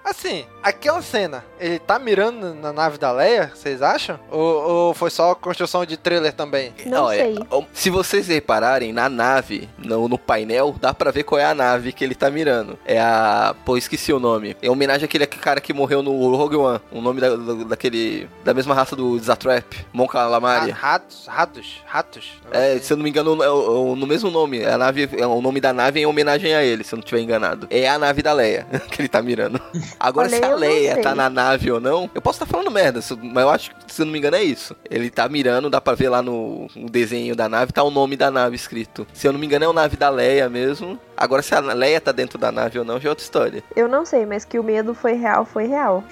[0.05, 4.19] assim, aquela cena, ele tá mirando na nave da Leia, vocês acham?
[4.31, 4.41] Ou,
[4.89, 6.75] ou foi só construção de trailer também?
[6.87, 7.39] Não Olha, sei.
[7.51, 11.55] ó, Se vocês repararem, na nave, no, no painel, dá pra ver qual é a
[11.55, 12.79] nave que ele tá mirando.
[12.85, 13.55] É a.
[13.65, 14.57] Pô, esqueci o nome.
[14.61, 16.81] É homenagem àquele cara que morreu no Rogue One.
[16.91, 18.29] O nome da, da- daquele.
[18.45, 20.71] Da mesma raça do Zatrap, Mon Calamari.
[20.71, 22.33] Ah, ratos, ratos, ratos.
[22.51, 24.65] É, se eu não me engano, é o- é o- no mesmo nome.
[24.65, 27.03] A nave, é o nome da nave é em homenagem a ele, se eu não
[27.03, 27.67] estiver enganado.
[27.71, 29.61] É a nave da Leia que ele tá mirando.
[29.99, 33.01] Agora, Olha, se a Leia tá na nave ou não, eu posso estar falando merda,
[33.23, 34.77] mas eu acho que, se eu não me engano, é isso.
[34.91, 38.17] Ele tá mirando, dá pra ver lá no, no desenho da nave, tá o nome
[38.17, 39.07] da nave escrito.
[39.13, 40.99] Se eu não me engano, é o nave da Leia mesmo.
[41.17, 43.63] Agora, se a Leia tá dentro da nave ou não, já é outra história.
[43.77, 46.03] Eu não sei, mas que o medo foi real, foi real.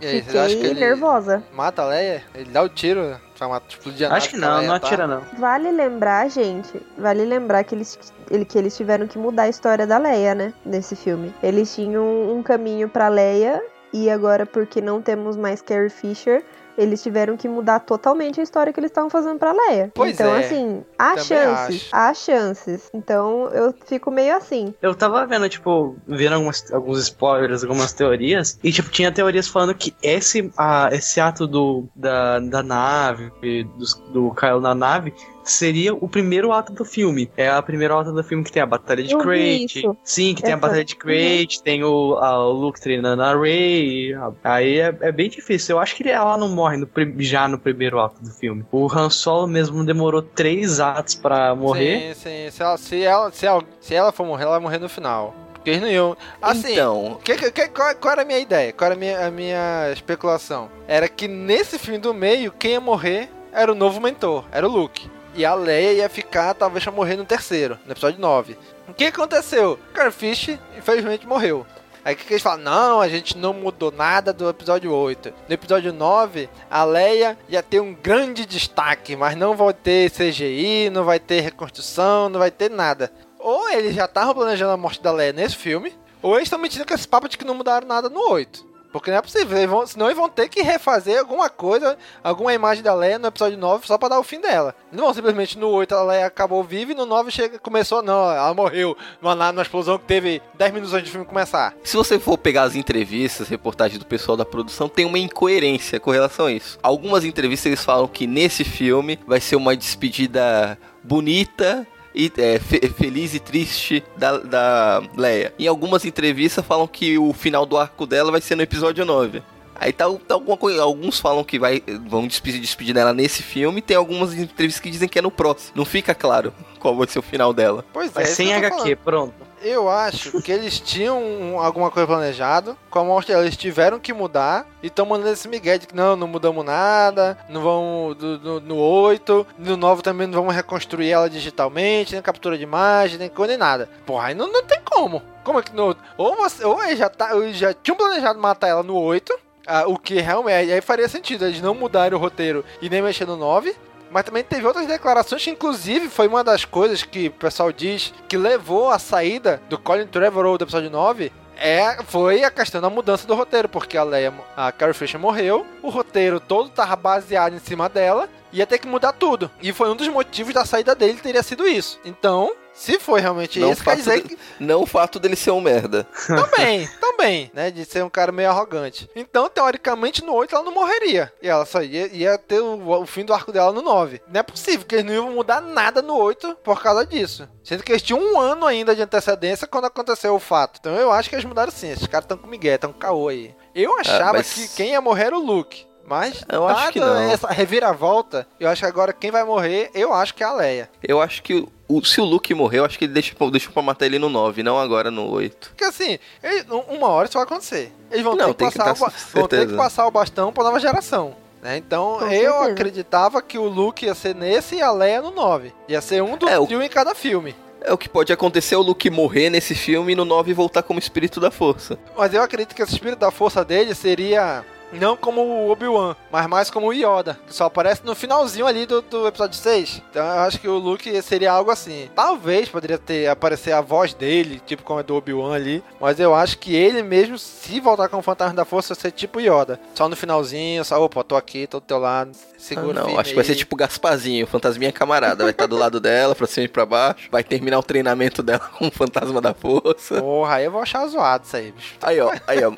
[0.00, 0.06] E
[0.38, 1.42] aí, Fiquei ele nervosa.
[1.52, 2.22] mata a Leia?
[2.34, 4.86] Ele dá o tiro Vai matar, explodir a Acho que não, não tá.
[4.86, 5.22] atira não.
[5.38, 7.98] Vale lembrar, gente, vale lembrar que eles,
[8.30, 10.52] ele- que eles tiveram que mudar a história da Leia, né?
[10.64, 11.34] Nesse filme.
[11.42, 13.62] Eles tinham um caminho pra Leia
[13.92, 16.44] e agora, porque não temos mais Carrie Fisher,
[16.76, 19.90] eles tiveram que mudar totalmente a história que eles estavam fazendo pra Leia.
[19.94, 21.88] Pois então, é, assim, há também chances, acho.
[21.92, 22.90] há chances.
[22.92, 24.74] Então, eu fico meio assim.
[24.80, 29.74] Eu tava vendo, tipo, vendo algumas, alguns spoilers, algumas teorias, e, tipo, tinha teorias falando
[29.74, 35.12] que esse, ah, esse ato do, da, da nave, do, do Kyle na nave,
[35.50, 37.30] seria o primeiro ato do filme.
[37.36, 39.82] É a primeira ato do filme que tem a Batalha de Crate.
[40.04, 43.34] Sim, que tem a Essa- Batalha de Crate, tem o, a- o Luke treinando a
[43.38, 44.12] Rey.
[44.44, 45.76] Aí é, é bem difícil.
[45.76, 46.88] Eu acho que ela não morre no
[47.18, 48.64] já no primeiro ato do filme.
[48.72, 52.14] O Han Solo mesmo demorou três atos pra morrer.
[52.14, 52.50] Sim, sim.
[52.50, 55.34] Se ela, se, ela, se, ela, se ela for morrer, ela vai morrer no final.
[55.54, 56.16] Porque iam.
[56.40, 57.18] Assim, Então.
[57.24, 58.72] que, que, que- qual, qual era a minha ideia?
[58.72, 60.68] Qual era a minha, a minha especulação?
[60.86, 64.70] Era que nesse filme do meio, quem ia morrer era o novo mentor, era o
[64.70, 65.10] Luke.
[65.36, 68.56] E a Leia ia ficar, talvez, pra morrer no terceiro, no episódio 9.
[68.88, 69.78] O que aconteceu?
[69.92, 71.66] Carl Fish, infelizmente, morreu.
[72.02, 72.64] Aí o que, que eles falam?
[72.64, 75.34] Não, a gente não mudou nada do episódio 8.
[75.46, 80.88] No episódio 9, a Leia ia ter um grande destaque, mas não vai ter CGI,
[80.88, 83.12] não vai ter reconstrução, não vai ter nada.
[83.38, 86.86] Ou eles já estavam planejando a morte da Leia nesse filme, ou eles estão mentindo
[86.86, 88.64] com esse papo de que não mudaram nada no 8.
[88.98, 92.54] Porque não é possível, eles vão, senão eles vão ter que refazer alguma coisa, alguma
[92.54, 94.74] imagem da Leia no episódio 9 só pra dar o fim dela.
[94.90, 98.30] Não vão simplesmente no 8 a Leia acabou viva e no 9 chega, começou, não,
[98.30, 101.74] ela morreu numa, numa explosão que teve 10 minutos antes do filme começar.
[101.84, 106.10] Se você for pegar as entrevistas, reportagens do pessoal da produção, tem uma incoerência com
[106.10, 106.78] relação a isso.
[106.82, 111.86] Algumas entrevistas eles falam que nesse filme vai ser uma despedida bonita
[112.16, 115.52] e é, fe- feliz e triste da, da Leia.
[115.58, 119.42] Em algumas entrevistas falam que o final do arco dela vai ser no episódio 9.
[119.78, 120.82] Aí tá, tá alguma coisa.
[120.82, 125.06] Alguns falam que vai, vão despedir, despedir dela nesse filme, tem algumas entrevistas que dizem
[125.08, 125.72] que é no próximo.
[125.74, 127.84] Não fica claro qual vai ser o final dela.
[127.92, 128.96] Pois é, isso sem HQ, falando.
[128.96, 129.45] pronto.
[129.66, 132.76] Eu acho que eles tinham um- alguma coisa planejado.
[132.88, 134.66] Com a dela, eles tiveram que mudar.
[134.82, 137.36] E estão mandando esse migué de que não, não mudamos nada.
[137.48, 139.46] Não vão do- do- no 8.
[139.58, 142.12] No 9 também não vamos reconstruir ela digitalmente.
[142.12, 143.88] Nem captura de imagem, nem coisa, nem nada.
[144.06, 145.22] Porra, aí não, não tem como.
[145.44, 145.96] Como é que no.
[146.16, 149.36] Ou, você, ou já, tá, já tinham planejado matar ela no 8.
[149.68, 150.70] ah, o que realmente.
[150.72, 151.44] Aí faria sentido.
[151.44, 153.74] Eles não mudarem o roteiro e nem mexer no 9.
[154.10, 158.12] Mas também teve outras declarações que, inclusive, foi uma das coisas que o pessoal diz
[158.28, 161.32] que levou à saída do Colin Trevorrow do episódio 9.
[161.58, 165.66] É, foi a questão da mudança do roteiro, porque a Leia, a Carrie Fisher morreu,
[165.82, 169.50] o roteiro todo tava baseado em cima dela, ia ter que mudar tudo.
[169.60, 171.98] E foi um dos motivos da saída dele teria sido isso.
[172.04, 175.50] Então, se foi realmente Não, isso, quer dizer de- que não o fato dele ser
[175.50, 176.06] um merda.
[176.26, 177.70] também, também, né?
[177.70, 179.08] De ser um cara meio arrogante.
[179.16, 181.32] Então, teoricamente, no 8 ela não morreria.
[181.42, 184.20] E ela só ia, ia ter o, o fim do arco dela no 9.
[184.28, 187.48] Não é possível que eles não iam mudar nada no 8 por causa disso.
[187.64, 190.78] Sendo que eles tinham um ano ainda de antecedência quando aconteceu o fato.
[190.80, 191.90] Então eu acho que eles mudaram sim.
[191.90, 193.54] Esses caras estão com Miguel, estão com caô aí.
[193.74, 195.86] Eu achava mas- que quem ia morrer era o Luke.
[196.06, 197.16] Mas, Eu acho que não.
[197.16, 200.88] essa reviravolta, eu acho que agora quem vai morrer, eu acho que é a Leia.
[201.02, 203.82] Eu acho que o- se o Luke morreu, eu acho que ele deixa, deixa pra
[203.82, 205.70] matar ele no 9, não agora no 8.
[205.70, 207.92] Porque assim, ele- um- uma hora isso vai acontecer.
[208.10, 210.10] Eles vão, Não, ter, que tem que passar dar o, vão ter que passar o
[210.10, 211.34] bastão pra nova geração.
[211.62, 211.76] né?
[211.78, 212.70] Então Com eu certeza.
[212.72, 215.72] acreditava que o Luke ia ser nesse e a Leia no 9.
[215.88, 217.56] Ia ser um do É, o- em cada filme.
[217.80, 220.82] É o que pode acontecer é o Luke morrer nesse filme e no 9 voltar
[220.84, 221.98] como espírito da força.
[222.16, 224.64] Mas eu acredito que esse espírito da força dele seria.
[224.92, 228.86] Não como o Obi-Wan, mas mais como o Yoda, que só aparece no finalzinho ali
[228.86, 230.02] do, do episódio 6.
[230.10, 232.08] Então eu acho que o Luke seria algo assim.
[232.14, 235.82] Talvez poderia ter aparecer a voz dele, tipo como é do Obi-Wan ali.
[236.00, 239.40] Mas eu acho que ele mesmo, se voltar como fantasma da força, vai ser tipo
[239.40, 239.78] Yoda.
[239.94, 243.20] Só no finalzinho, só, opa, tô aqui, tô do teu lado, Ah, segura não, firme
[243.20, 243.58] acho que vai ser aí.
[243.58, 245.42] tipo Gasparzinho, fantasminha camarada.
[245.44, 247.28] Vai estar do lado dela, pra cima e pra baixo.
[247.30, 250.20] Vai terminar o treinamento dela com o fantasma da força.
[250.20, 251.94] Porra, aí eu vou achar zoado isso aí, bicho.
[252.02, 252.72] Aí, ó, aí, ó.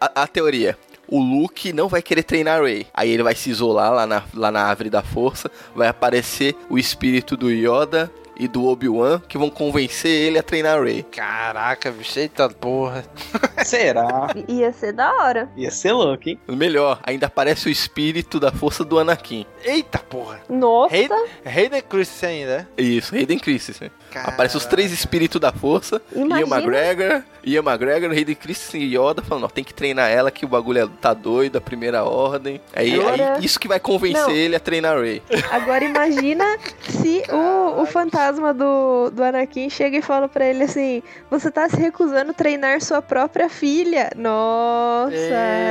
[0.00, 0.76] A, a- a teoria.
[1.08, 2.86] O Luke não vai querer treinar a Rey.
[2.94, 5.50] Aí ele vai se isolar lá na, lá na árvore da força.
[5.74, 10.78] Vai aparecer o espírito do Yoda e do Obi-Wan que vão convencer ele a treinar
[10.78, 11.04] a Rey.
[11.04, 13.04] Caraca, bicho, eita porra.
[13.64, 14.28] Será?
[14.48, 15.48] Ia ser da hora.
[15.56, 16.38] Ia ser louco, hein?
[16.48, 19.46] Melhor, ainda aparece o espírito da força do Anakin.
[19.64, 20.40] Eita porra.
[20.48, 20.94] Nossa.
[20.94, 21.08] Hay-
[21.46, 22.82] Hayden Christensen ainda, é?
[22.82, 23.90] Isso, Hayden Christensen.
[24.14, 24.30] Caraca.
[24.30, 26.00] Aparece os três espíritos da força.
[26.14, 26.40] Imagina.
[26.40, 30.44] Ian McGregor, Ian McGregor, Hayden Christensen e Yoda falando, ó, tem que treinar ela que
[30.44, 32.60] o bagulho é- tá doido, a primeira ordem.
[32.74, 34.30] Aí, Agora- aí isso que vai convencer Não.
[34.30, 35.20] ele a treinar a Rey.
[35.50, 36.44] Agora imagina
[36.88, 41.68] se o, o fantasma do, do Anakin chega e fala pra ele assim: Você tá
[41.68, 44.10] se recusando a treinar sua própria filha.
[44.16, 45.14] Nossa.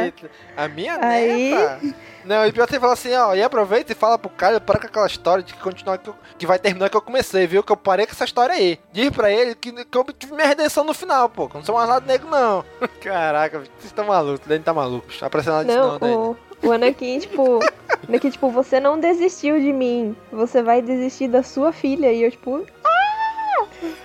[0.04, 0.30] Eita.
[0.58, 1.80] A minha Aí- neta.
[2.26, 4.88] Não, e pior ele fala assim, ó, e aproveita e fala pro cara, para com
[4.88, 7.64] aquela história de que continuar que, eu- que vai terminar que eu comecei, viu?
[7.64, 8.80] Que eu parei com essa história aí.
[8.92, 11.48] Diz pra ele que, que eu tive minha redenção no final, pô.
[11.50, 12.64] Que eu não sou mais lado negro, não.
[13.02, 15.08] Caraca, vocês estão malucos, o Danny tá maluco.
[15.20, 16.16] Tá parecendo nada disso, Não, Danny.
[16.16, 17.60] o, o Anakin, tipo.
[18.08, 20.16] Anakin, tipo, você não desistiu de mim.
[20.32, 22.12] Você vai desistir da sua filha.
[22.12, 22.66] E eu, tipo.
[22.84, 22.93] Ah!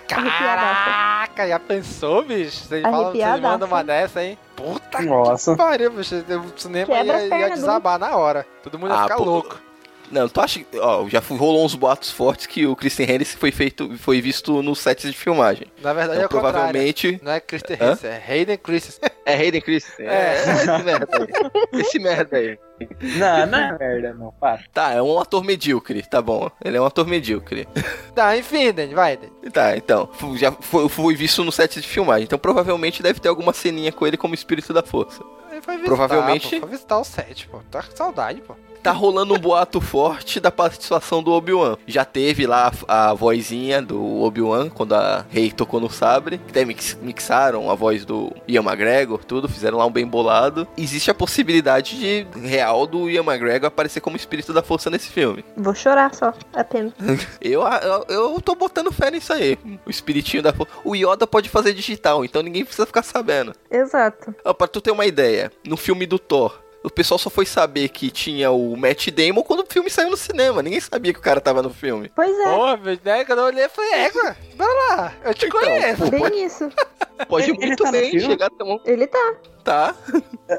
[0.06, 2.64] Caraca, já pensou, bicho?
[2.64, 4.38] Você fala, você manda uma dessa, hein?
[4.56, 5.52] Puta Nossa.
[5.52, 6.14] que pariu, bicho.
[6.16, 8.46] O cinema Quebra ia, ia pernas do- desabar na hora.
[8.62, 9.24] Todo mundo ia Ah, ficar pô.
[9.24, 9.58] louco.
[10.10, 10.78] Não, tu acha que.
[10.78, 13.96] Ó, já rolou uns boatos fortes que o Christian Henry foi feito.
[13.98, 15.66] foi visto nos sets de filmagem.
[15.82, 16.52] Na verdade Então, é o contrário.
[16.54, 17.76] provavelmente- Não é Christian?
[17.80, 19.10] Hansen, é Hayden Christensen.
[19.26, 20.06] É Hayden Christensen.
[20.06, 20.42] É.
[20.42, 21.28] esse merda aí.
[21.80, 22.58] Esse merda aí.
[23.00, 24.32] Não, não é merda, não.
[24.32, 24.60] Para.
[24.72, 26.48] Tá, é um ator medíocre, tá bom.
[26.64, 27.66] Ele é um ator medíocre.
[28.14, 29.32] Tá, enfim, Danny, vai, Danny.
[29.52, 30.08] Tá, então.
[30.36, 32.24] Já foi, foi visto no set de filmagem.
[32.24, 35.22] Então provavelmente deve ter alguma ceninha com ele como espírito da força.
[35.50, 37.60] Ele foi visitar, Provavelmente- Pô, foi visitar o set, pô.
[37.70, 38.54] Tá com saudade, pô.
[38.88, 41.76] Tá rolando um boato forte da participação do Obi-Wan.
[41.86, 46.40] Já teve lá a, a vozinha do Obi-Wan quando a Rey tocou no sabre.
[46.48, 50.66] Até mix- mixaram a voz do Ian McGregor, tudo, fizeram lá um bem bolado.
[50.76, 55.44] Existe a possibilidade de real do Ian McGregor aparecer como espírito da força nesse filme.
[55.54, 56.92] Vou chorar só, apenas.
[57.42, 59.58] Eu, eu, eu tô botando fé nisso aí.
[59.86, 60.72] O espiritinho da força.
[60.84, 63.52] O Yoda pode fazer digital, então ninguém precisa ficar sabendo.
[63.70, 64.34] Exato.
[64.44, 66.58] Ó, pra tu ter uma ideia, no filme do Thor,
[66.88, 70.16] o pessoal só foi saber que tinha o Matt Damon quando o filme saiu no
[70.16, 70.62] cinema.
[70.62, 72.10] Ninguém sabia que o cara tava no filme.
[72.14, 72.44] Pois é.
[72.44, 73.24] Porra, bicho, né?
[73.24, 75.12] Quando eu olhei, eu falei, égua, bora lá.
[75.24, 76.10] Eu te Então, conheço.
[76.10, 76.68] Bem isso.
[77.28, 78.26] Pode Ele- ele muito tá no bem filme?
[78.26, 78.80] chegar até um...
[78.84, 79.34] Ele tá.
[79.68, 79.94] Tá,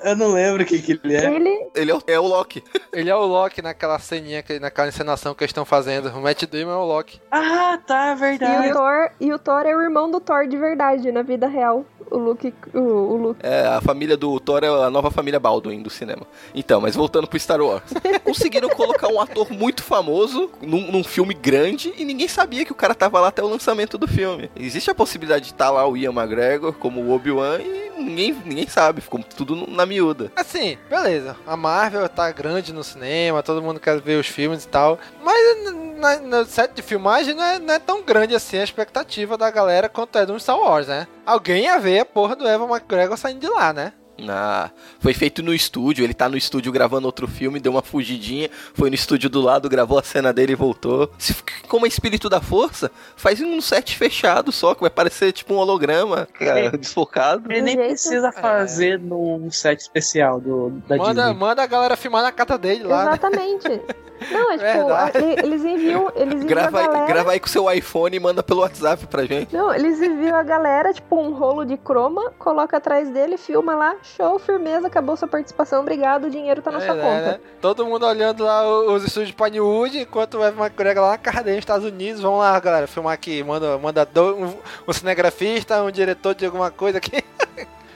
[0.03, 1.34] Eu não lembro o que, que ele é.
[1.34, 1.68] Ele.
[1.74, 2.64] ele é o, é o Loki.
[2.93, 6.10] Ele é o Loki naquela ceninha, que- naquela encenação que eles estão fazendo.
[6.10, 7.20] O Matt Damon é o Loki.
[7.32, 8.70] Ah, tá, é E verdade.
[8.70, 11.84] o, Thor, e o Thor é o irmão do Thor de verdade, na vida real.
[12.12, 12.53] O Luke.
[12.74, 13.39] O, o Luke.
[13.43, 16.26] É, a família do Thor é a nova família Baldwin do cinema.
[16.55, 17.84] Então, mas voltando pro Star Wars.
[18.24, 22.76] Conseguiram colocar um ator muito famoso num, num filme grande e ninguém sabia que o
[22.76, 24.49] cara tava lá até o lançamento do filme.
[24.55, 28.68] Existe a possibilidade de estar lá o Ian McGregor como o Obi-Wan e ninguém, ninguém
[28.68, 28.99] sabe.
[29.02, 30.32] Ficou tudo na miúda.
[30.36, 31.36] Assim, beleza.
[31.45, 35.00] A Marvel tá grande no cinema, todo mundo quer ver os filmes e tal.
[35.24, 39.38] Mas na- no set de filmagem não é, não é tão grande assim a expectativa
[39.38, 41.08] da galera quanto é do Star Wars, né?
[41.26, 43.93] Alguém ia ver a porra do Evan McGregor saindo de lá, né?
[44.28, 48.50] Ah, foi feito no estúdio, ele tá no estúdio gravando outro filme, deu uma fugidinha,
[48.74, 51.12] foi no estúdio do lado, gravou a cena dele e voltou.
[51.18, 51.36] Se
[51.68, 55.58] como é espírito da força, faz um set fechado só, que vai parecer tipo um
[55.58, 57.52] holograma, cara, desfocado.
[57.52, 61.40] Ele nem precisa fazer num set especial do, da Manda, Disney.
[61.40, 63.12] manda a galera filmar na casa dele lá, né?
[63.12, 63.82] Exatamente.
[64.32, 66.12] Não, é tipo, eles enviam.
[66.14, 67.06] Eles enviam Grava a aí, galera.
[67.08, 69.56] grava aí com seu iPhone e manda pelo WhatsApp pra gente.
[69.56, 73.96] Não, eles enviam a galera, tipo, um rolo de croma, coloca atrás dele, filma lá,
[74.16, 77.32] show, firmeza, acabou sua participação, obrigado, o dinheiro tá na É, sua né, conta.
[77.34, 77.39] né?
[77.62, 81.43] Todo mundo olhando lá os estúdios de Pinewood, enquanto o Evan McGregor lá na casa
[81.43, 82.22] dele nos Estados Unidos.
[82.22, 83.43] Vamos lá, galera, filmar aqui.
[83.43, 84.53] Manda, manda do- um,
[84.88, 87.24] um cinegrafista, um diretor de alguma coisa aqui.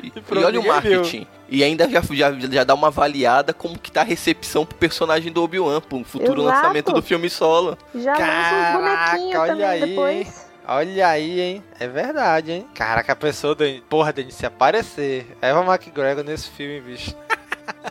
[0.01, 0.99] E, E olha o ninguém viu.
[0.99, 1.27] marketing.
[1.49, 5.31] E ainda já, já, já dá uma avaliada como que tá a recepção pro personagem
[5.31, 6.55] do Obi-Wan, pro futuro Exato.
[6.57, 7.77] lançamento do filme solo.
[7.95, 10.42] Já lança Caraca, uns bonequinhos olha também aí, depois.
[10.67, 11.63] Olha aí, hein?
[11.79, 12.67] É verdade, hein?
[12.73, 17.13] Caraca, a pessoa, Dani, porra, Dani, se aparecer Evan McGregor nesse filme, bicho.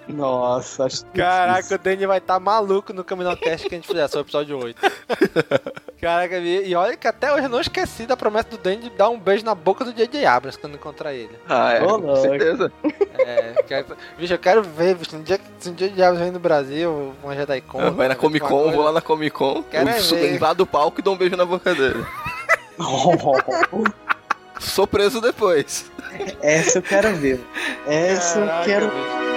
[0.09, 4.07] Nossa, acho que Caraca, o Danny vai estar maluco no Caminocast que a gente fizer
[4.09, 4.81] sobre o episódio 8.
[6.01, 8.91] Caraca, e e olha que até hoje eu não esqueci da promessa do Danny de
[8.91, 10.25] dar um beijo na boca do J.J.
[10.27, 11.31] Abrams quando encontrar ele.
[11.49, 12.73] Ah, é, Ô, com certeza.
[13.19, 16.23] É, quero, bicho, eu quero ver, bicho, no dia, que- se um dia de Abrams
[16.25, 17.93] vem no Brasil, uma Jedi Con.
[17.93, 20.35] Vai na Comic Con, vou lá na Comic Con, Quero é eu su- ver.
[20.35, 22.05] invado o palco e dou um beijo na boca dele.
[24.61, 25.91] Sou preso depois.
[26.41, 27.41] Essa eu quero ver.
[27.87, 28.87] Essa eu Caraca, quero.
[28.89, 29.32] bicho.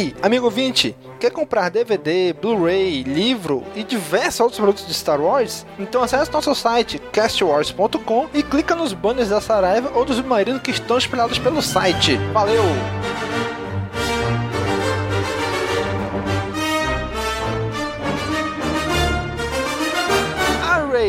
[0.00, 5.66] Ei, amigo ouvinte, quer comprar DVD, Blu-ray, livro e diversos outros produtos de Star Wars?
[5.78, 10.70] Então acesse nosso site castwars.com e clica nos banners da Saraiva ou dos submarinos que
[10.70, 12.16] estão espalhados pelo site.
[12.32, 12.64] Valeu!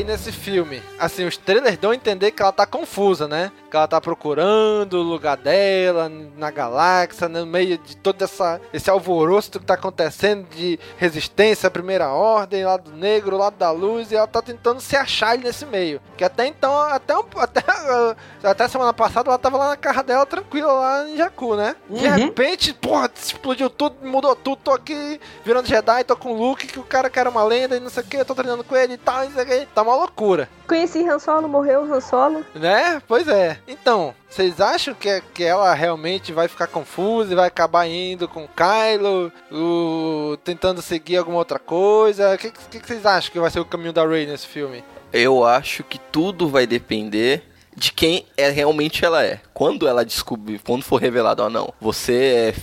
[0.04, 3.50] Nesse filme, assim, os trailers dão a entender que ela tá confusa, né?
[3.72, 8.90] Que ela tá procurando o lugar dela na galáxia, no meio de todo essa, esse
[8.90, 14.16] alvoroço que tá acontecendo de resistência à primeira ordem, lado negro, lado da luz, e
[14.18, 16.02] ela tá tentando se achar ali nesse meio.
[16.18, 17.64] Que até então, até, até,
[18.44, 21.74] até semana passada, ela tava lá na casa dela tranquila, lá em Jakku, né?
[21.90, 22.16] De Uhum.
[22.16, 26.78] repente, porra, explodiu tudo, mudou tudo, tô aqui virando Jedi, tô com o Luke, que
[26.80, 28.96] o cara que era uma lenda e não sei o que, tô treinando com ele
[28.96, 30.50] e tal, não sei o que, tá uma loucura.
[30.68, 32.46] Conheci Han Solo, morreu Han Solo.
[32.54, 33.02] Né?
[33.08, 33.61] Pois é.
[33.68, 38.46] Então, vocês acham que, que ela realmente vai ficar confusa e vai acabar indo com
[38.46, 42.34] o Kylo, o, tentando seguir alguma outra coisa?
[42.34, 44.84] O que, que, que vocês acham que vai ser o caminho da Rey nesse filme?
[45.14, 49.40] Eu acho que tudo vai depender de quem é realmente ela é.
[49.54, 52.54] Quando ela descobrir, quando for revelado, ó, não, você é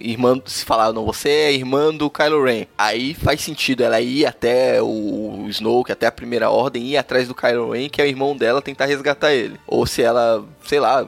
[0.00, 2.66] irmã, se falar, não, você é irmã do Kylo Ren.
[2.76, 7.34] Aí faz sentido ela ir até o Snoke, até a primeira ordem, ir atrás do
[7.34, 9.58] Kylo Ren, que é o irmão dela, tentar resgatar ele.
[9.66, 11.06] Ou se ela, sei lá,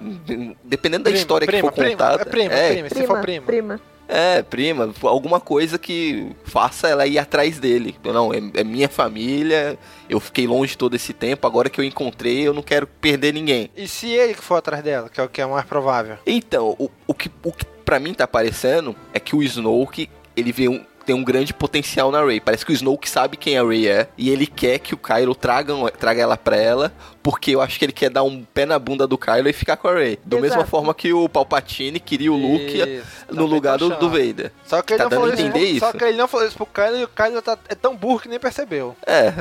[0.64, 2.22] dependendo da Prima, história prima, que for prima, contada.
[2.22, 3.46] é prima, prima, se for prima.
[3.46, 3.80] prima.
[4.11, 7.96] É, prima, alguma coisa que faça ela ir atrás dele.
[8.02, 12.46] Não, é, é minha família, eu fiquei longe todo esse tempo, agora que eu encontrei,
[12.46, 13.70] eu não quero perder ninguém.
[13.76, 16.18] E se ele que for atrás dela, que é o que é mais provável?
[16.26, 20.50] Então, o, o, que, o que pra mim tá parecendo é que o Snoke, ele
[20.50, 22.40] vê um, tem um grande potencial na Rey.
[22.40, 25.34] Parece que o Snoke sabe quem a Rey é e ele quer que o Kylo
[25.34, 26.92] traga, traga ela pra ela,
[27.22, 29.76] porque eu acho que ele quer dar um pé na bunda do Kylo e ficar
[29.76, 30.18] com a Rey.
[30.24, 34.11] Da mesma forma que o Palpatine queria o Luke Isso, no também lugar do, do.
[34.11, 34.53] Vader.
[34.64, 35.86] Só que ele tá não dando falou a entender isso, isso.
[35.86, 38.20] Só que ele não falou isso pro Kylo e o Kylo tá, é tão burro
[38.20, 38.96] que nem percebeu.
[39.07, 39.32] É.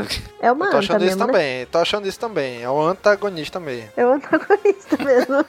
[0.41, 1.25] É uma Eu tô achando isso mesmo, né?
[1.25, 2.61] também, tô achando isso também.
[2.61, 3.89] É o antagonista mesmo.
[3.97, 5.45] É o antagonista mesmo.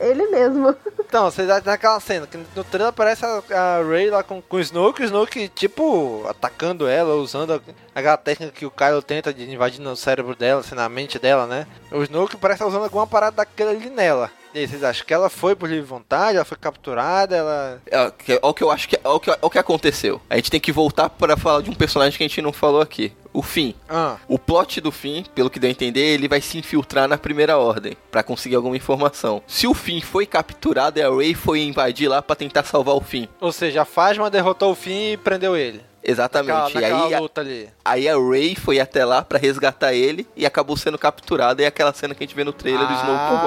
[0.00, 0.74] Ele mesmo.
[1.00, 4.58] Então, vocês acham naquela cena que no trailer aparece a, a Rey lá com, com
[4.58, 7.60] o Snoke, o Snoke, tipo, atacando ela, usando
[7.92, 11.44] aquela técnica que o Kylo tenta de invadir no cérebro dela, assim, na mente dela,
[11.44, 11.66] né?
[11.90, 14.30] O Snoke parece estar usando alguma parada daquela ali nela.
[14.54, 17.82] E aí, vocês acham que ela foi por livre vontade, ela foi capturada, ela...
[17.90, 20.20] É, é o que eu acho que é o que, é o que aconteceu.
[20.30, 22.80] A gente tem que voltar para falar de um personagem que a gente não falou
[22.80, 23.12] aqui.
[23.32, 23.72] O Finn.
[23.88, 24.16] Ah.
[24.28, 27.58] O plot do Finn, pelo que deu a entender, ele vai se infiltrar na primeira
[27.58, 29.42] ordem pra conseguir alguma informação.
[29.44, 33.26] Se o Finn foi capturado, a Rey foi invadir lá pra tentar salvar o Finn.
[33.40, 35.82] Ou seja, a Phasma derrotou o Finn e prendeu ele.
[36.06, 36.74] Exatamente.
[36.74, 37.68] Naquela, e naquela aí, a- luta ali.
[37.84, 41.60] aí a Rey foi até lá pra resgatar ele e acabou sendo capturada.
[41.60, 43.46] E é aquela cena que a gente vê no trailer do Snoke com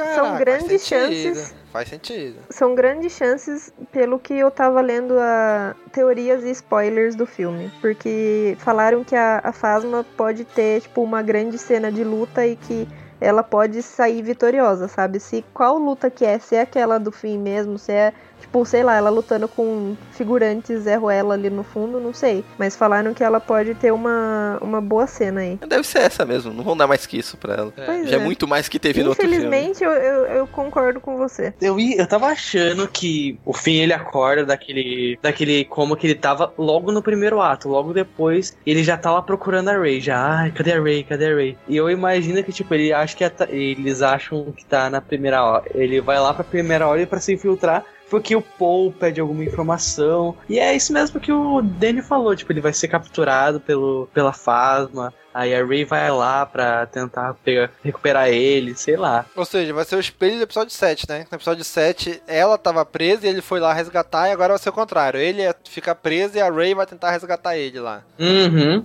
[0.00, 0.14] ela.
[0.14, 1.54] São grandes chances.
[1.72, 2.38] Faz sentido.
[2.48, 7.70] São grandes chances, pelo que eu tava lendo a teorias e spoilers do filme.
[7.80, 12.56] Porque falaram que a, a Phasma pode ter, tipo, uma grande cena de luta e
[12.56, 12.88] que
[13.20, 15.18] ela pode sair vitoriosa, sabe?
[15.18, 18.82] Se qual luta que é, se é aquela do fim mesmo, se é, tipo, sei
[18.82, 22.44] lá, ela lutando com figurantes Zé Ruela ali no fundo, não sei.
[22.58, 25.58] Mas falaram que ela pode ter uma, uma boa cena aí.
[25.66, 27.72] Deve ser essa mesmo, não vão dar mais que isso pra ela.
[27.74, 28.22] Pois Já é é.
[28.24, 29.36] muito mais que teve no outro filme.
[29.46, 31.54] Infelizmente, eu, eu, eu concordo com você.
[31.60, 36.14] Eu, ia- eu tava achando que o fim ele acorda daquele, daquele como que ele
[36.14, 37.68] tava logo no primeiro ato.
[37.68, 40.00] Logo depois, ele já tá lá procurando a Ray.
[40.00, 41.04] Já, ai, cadê a Ray?
[41.04, 41.58] Cadê a Ray?
[41.68, 45.42] E eu imagino que, tipo, ele acha que é eles acham que tá na primeira
[45.44, 45.64] hora.
[45.74, 47.84] Ele vai lá pra primeira hora pra se infiltrar.
[48.08, 50.36] Porque o Paul pede alguma informação.
[50.48, 52.36] E é isso mesmo que o Danny falou.
[52.36, 55.12] Tipo, ele vai ser capturado pelo, pela Fasma.
[55.34, 59.26] Aí a Ray vai lá pra tentar pegar, recuperar ele, sei lá.
[59.36, 61.26] Ou seja, vai ser o espelho do episódio 7, né?
[61.30, 64.70] No episódio 7, ela tava presa e ele foi lá resgatar, e agora vai ser
[64.70, 65.20] o contrário.
[65.20, 68.02] Ele é- fica preso e a Ray vai tentar resgatar ele lá.
[68.18, 68.82] Uhum.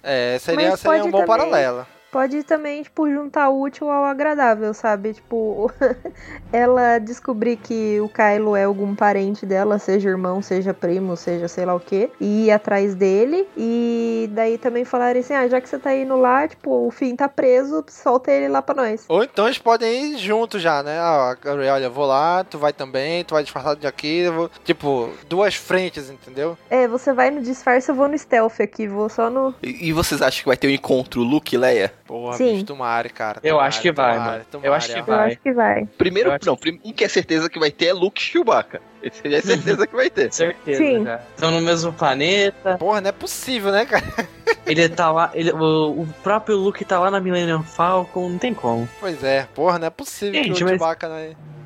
[0.00, 1.84] É, seria, Mas seria um bom também- paralelo.
[2.10, 5.12] Pode também, tipo, juntar o útil ao agradável, sabe?
[5.12, 5.70] Tipo,
[6.52, 11.66] ela descobrir que o Kylo é algum parente dela, seja irmão, seja primo, seja sei
[11.66, 13.46] lá o quê, e ir atrás dele.
[13.56, 17.14] E daí também falarem assim: ah, já que você tá indo lá, tipo, o Finn
[17.14, 19.04] tá preso, solta ele lá pra nós.
[19.08, 20.98] Ou então eles podem ir juntos já, né?
[20.98, 24.20] Ah, olha, eu vou lá, tu vai também, tu vai disfarçado de aqui.
[24.20, 26.56] eu vou- Tipo, duas frentes, entendeu?
[26.70, 29.54] É, você vai no disfarce, eu vou no stealth aqui, vou só no.
[29.62, 31.92] E, e vocês acham que vai ter um encontro Luke e Leia?
[32.08, 32.52] Porra, Sim.
[32.54, 33.38] bicho, tomara, cara.
[33.44, 34.44] Eu tomara, acho que vai, tomara, mano.
[34.50, 34.98] tomara, Eu acho que ó.
[34.98, 35.26] Eu vai.
[35.28, 35.84] acho que vai.
[35.98, 38.80] Primeiro, Eu não, prim- um que é certeza que vai ter é Luke e Chewbacca.
[39.02, 40.32] Esse é certeza que vai ter.
[40.32, 41.04] Certeza, Sim.
[41.04, 41.20] já.
[41.34, 42.78] Estão no mesmo planeta.
[42.78, 44.02] Porra, não é possível, né, cara?
[44.66, 45.30] Ele tá lá.
[45.34, 48.88] Ele, o, o próprio Luke tá lá na Millennium Falcon, não tem como.
[48.98, 51.32] Pois é, porra, não é possível Gente, que o mas- Chewbacca, né?
[51.32, 51.57] É-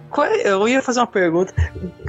[0.44, 1.52] eu ia fazer uma pergunta.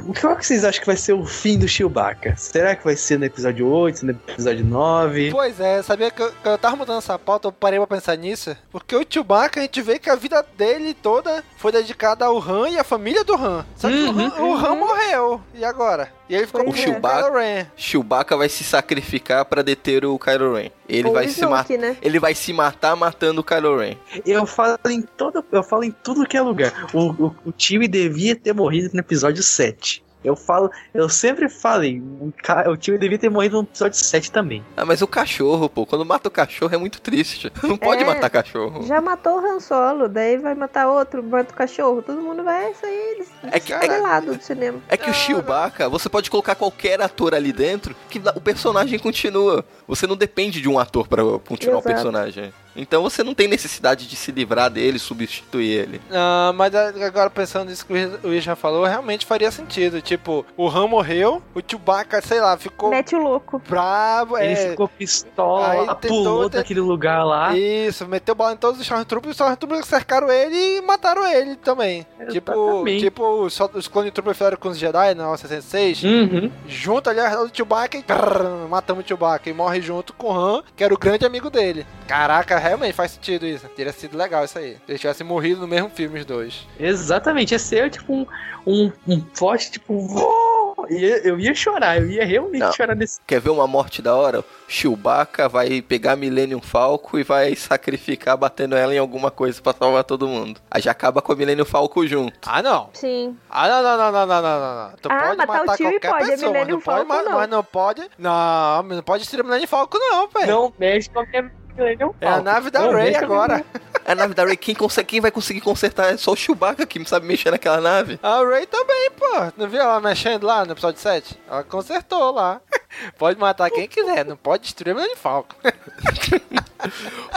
[0.06, 2.36] O que que vocês acham que vai ser o fim do Chewbacca?
[2.36, 5.32] Será que vai ser no episódio 8, no episódio 9?
[5.32, 8.18] Pois é, sabia que eu, que eu tava mudando essa pauta, eu parei pra pensar
[8.18, 8.56] nisso.
[8.72, 12.70] Porque o Chewbacca, a gente vê que a vida dele toda foi dedicada ao Han
[12.70, 13.66] e à família do Han.
[13.76, 15.42] Só que o Han- o Han morreu.
[15.54, 16.10] E agora?
[16.30, 17.66] E ele ficou O com o Kylo Chewbacca, Ren.
[17.76, 20.70] Chewbacca vai se sacrificar pra deter o Kylo Ren.
[20.88, 21.78] Ele Ou vai o se matar.
[21.78, 21.98] né?
[22.02, 23.98] Ele vai se matar matando o Kylo Ren.
[24.26, 26.88] Eu falo em todo, eu falo em tudo que é lugar.
[26.94, 30.04] O, o, o time devia ter morrido no episódio 7.
[30.24, 34.32] Eu falo, eu sempre falei, o, ca- o time devia ter morrido no episódio 7
[34.32, 34.64] também.
[34.78, 37.52] Ah, mas o cachorro, pô, quando mata o cachorro é muito triste.
[37.64, 38.06] Não pode É.
[38.06, 38.84] matar cachorro.
[38.86, 42.02] Já matou o Han Solo, daí vai matar outro, mata o cachorro.
[42.02, 44.80] Todo mundo vai sair É que- é lado do cinema.
[44.88, 49.66] É que o Chewbacca, você pode colocar qualquer ator ali dentro, que o personagem continua.
[49.88, 51.90] Você não depende de um ator pra continuar Exato.
[51.90, 52.54] o personagem.
[52.76, 56.02] Então você não tem necessidade de se livrar dele, substituir ele.
[56.12, 60.02] Ah, mas agora pensando nisso que o Luiz- já falou, realmente faria sentido.
[60.02, 63.62] Tipo, o Han morreu, o Chewbacca, sei lá, ficou Mete o louco.
[63.70, 64.38] bravo.
[64.38, 67.56] Ele é, ficou pistola, Aí lá, tentou pulou ter- daquele lugar lá.
[67.58, 72.06] Isso, meteu bala em todos os Stormtroopers, os Stormtroopers cercaram ele e mataram ele também.
[72.32, 73.04] Tipo, Exatamente.
[73.04, 76.04] tipo só os Clone Troopers fizeram com os Jedi na 66.
[76.04, 76.52] Uhum.
[76.68, 79.50] Junto ali ao do Chewbacca e prrr, matamos o Chewbacca.
[79.50, 81.86] E morre junto com o Han, que era o grande amigo dele.
[82.08, 83.68] Caraca, realmente faz sentido isso.
[83.70, 84.74] Teria sido legal isso aí.
[84.76, 86.68] Se eles tivessem morrido no mesmo filme, os dois.
[86.80, 88.26] Exatamente, ia ser tipo um,
[88.66, 92.74] um, um plot, tipo, "Uou!" Ia- eu ia chorar, eu ia realmente Não.
[92.74, 93.20] chorar nesse.
[93.26, 94.44] Quer ver uma morte da hora?
[94.68, 100.04] Chewbacca vai pegar Millennium Falcon e vai sacrificar batendo ela em alguma coisa pra salvar
[100.04, 100.60] todo mundo.
[100.70, 102.38] Aí já acaba com a Millennium Falcon junto.
[102.46, 102.90] Ah, não.
[102.94, 103.38] Sim.
[103.50, 104.98] Ah, não, não, não, não, não, não, não.
[105.02, 106.82] Tu Ah, pode matar o matar tio e qualquer pode, a pessoa, mas Millennium não
[106.82, 107.38] pode, Falcon ma- não.
[107.40, 108.02] mas não pode.
[108.18, 110.48] Não, mas não pode destruir a Millennium Falcon, não, velho.
[110.48, 112.44] Não mexe com a minha Millennium É a Falcon.
[112.46, 113.66] nave da Rey a minha agora.
[114.06, 117.00] A nave da Rey, quem, consegue, quem vai conseguir consertar é só o Chewbacca que
[117.00, 118.20] não sabe mexer naquela nave.
[118.22, 119.26] A Ray também, pô.
[119.58, 121.38] Não viu ela mexendo lá no episódio 7?
[121.50, 122.60] Ela consertou lá.
[123.18, 125.56] Pode matar quem quiser, não pode destruir a Millennium Falcon.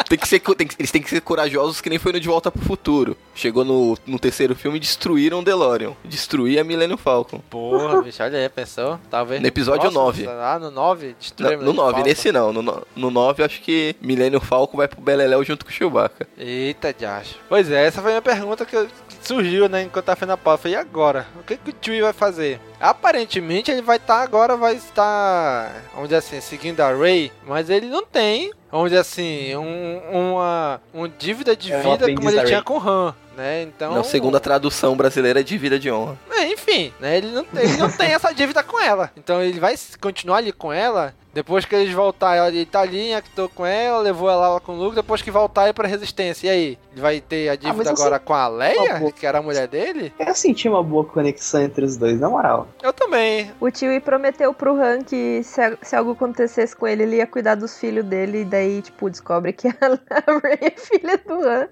[0.09, 2.27] Tem que ser, tem que- eles têm que ser corajosos que nem foi no De
[2.29, 3.17] Volta pro Futuro.
[3.35, 5.93] Chegou no, no terceiro filme e destruíram o DeLorean.
[6.05, 7.41] Destruir a Millennium Falcon.
[7.49, 8.99] Porra, bicho, olha aí, pensou?
[9.09, 9.41] Talvez.
[9.41, 10.27] No episódio próximo, 9.
[10.27, 12.09] Lá no 9, Não, destruir a no Millennium 9, Falcon.
[12.09, 12.53] nesse não.
[12.53, 16.27] No, no- no 9 acho que Millennium Falcon vai pro Beleléu junto com o Chewbacca.
[16.37, 17.37] Eita, Josh.
[17.49, 18.89] Pois é, essa foi a minha pergunta que,
[19.27, 20.69] surgiu, né, enquanto tava fazendo a pauta.
[20.69, 21.27] E agora?
[21.39, 22.61] O que, que o Chewie vai fazer?
[22.81, 27.87] Aparentemente ele vai estar agora, vai estar, vamos dizer assim, seguindo a Rey, mas ele
[27.87, 32.63] não tem, vamos dizer assim, um, uma um dívida de É vida como ele tinha
[32.63, 33.63] com o Han, né?
[33.63, 36.17] Então, Não, segundo a tradução brasileira é de vida de honra.
[36.31, 37.17] é, enfim, né?
[37.17, 39.11] Ele não, ele não tem essa dívida com ela.
[39.17, 41.15] Então ele vai continuar ali com ela.
[41.37, 44.77] Depois que eles voltarem, ele tá ali, actou com ela, levou ela lá com o
[44.83, 44.97] Luke.
[44.97, 46.47] Depois que voltarem pra resistência.
[46.47, 46.79] E aí?
[46.93, 49.69] Ele vai ter a dívida assim, agora com a Leia, boa- que era a mulher
[49.69, 50.15] dele?
[50.19, 52.67] Eu senti uma boa conexão entre os dois, na moral.
[52.83, 53.53] Eu também.
[53.61, 57.55] O tio prometeu pro Han que se, se algo acontecesse com ele, ele ia cuidar
[57.55, 58.41] dos filhos dele.
[58.41, 59.73] E daí, tipo, descobre que a,
[60.11, 61.69] a Rey é filha do Han.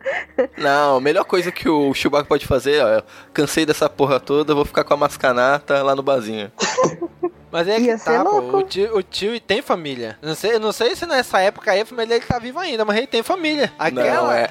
[0.58, 3.02] Não, a melhor coisa que o Chewbacca pode fazer, ó,
[3.32, 6.52] cansei dessa porra toda, vou ficar com a mascanata lá no barzinho.
[7.54, 8.30] Mas é Ia que ser tá, pô.
[8.40, 8.56] louco.
[8.58, 10.18] O tio, o tio tem família.
[10.20, 12.84] Não sei, eu não sei se nessa época aí a família dele tá viva ainda,
[12.84, 13.72] mas ele tem família.
[13.78, 14.48] Aquela, Não, é-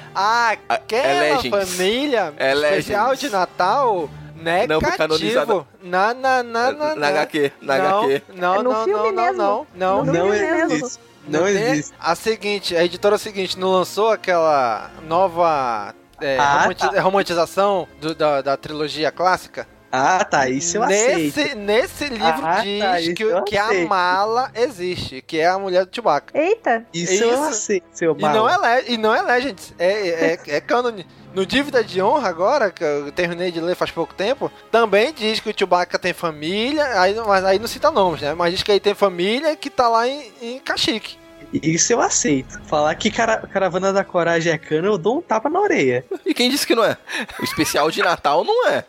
[0.66, 3.20] aquela é família É especial Legends.
[3.20, 4.08] de Natal.
[4.36, 4.72] Negativo.
[4.72, 5.66] Não, foi canonizada.
[5.82, 8.22] Na, na, na, na, Na HQ, na não, HQ.
[8.34, 9.36] Não, É no não, filme não, mesmo.
[9.36, 10.14] não, não, não.
[10.14, 10.72] filme mesmo.
[10.72, 11.00] existe.
[11.28, 11.94] Não tem- existe.
[12.00, 17.00] A seguinte, a editora seguinte não lançou aquela nova é, Ah, romanti- tá.
[17.00, 19.66] romantização do- da, da trilogia clássica?
[19.96, 21.56] Ah, tá, isso eu nesse, aceito.
[21.58, 25.94] nesse livro Ah, diz tá, que, que a mala existe, que é a mulher do
[25.94, 26.36] Chewbacca.
[26.36, 26.84] Eita!
[26.92, 27.24] Isso, Isso.
[27.24, 28.34] eu aceito, seu E mal.
[28.34, 30.92] não, é le- e não é Legends, é, é, é canon.
[31.32, 35.40] No Dívida de Honra agora, que eu terminei de ler faz pouco tempo, também diz
[35.40, 38.34] que o Chewbacca tem família, aí, mas aí não cita nomes, né?
[38.34, 41.16] Mas diz que ele tem família e que tá lá em, em Caxique.
[41.52, 42.60] Isso eu aceito.
[42.66, 46.04] Falar que cara, Caravana da Coragem é cano, eu dou um tapa na orelha.
[46.26, 46.96] E quem disse que não é?
[47.38, 48.84] O especial de Natal não é.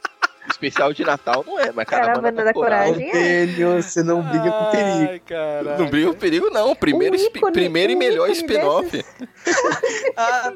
[0.55, 3.09] Especial de Natal não é, mas Caravana, Caravana da, da Coragem.
[3.11, 3.11] Coragem.
[3.11, 5.23] Velho, você não briga com perigo.
[5.35, 5.77] Ai.
[5.77, 6.73] Não briga com perigo, não.
[6.75, 8.89] Primeiro, Um ícone- primeiro e melhor spin-off.
[8.89, 9.15] desses.
[10.17, 10.51] Ah,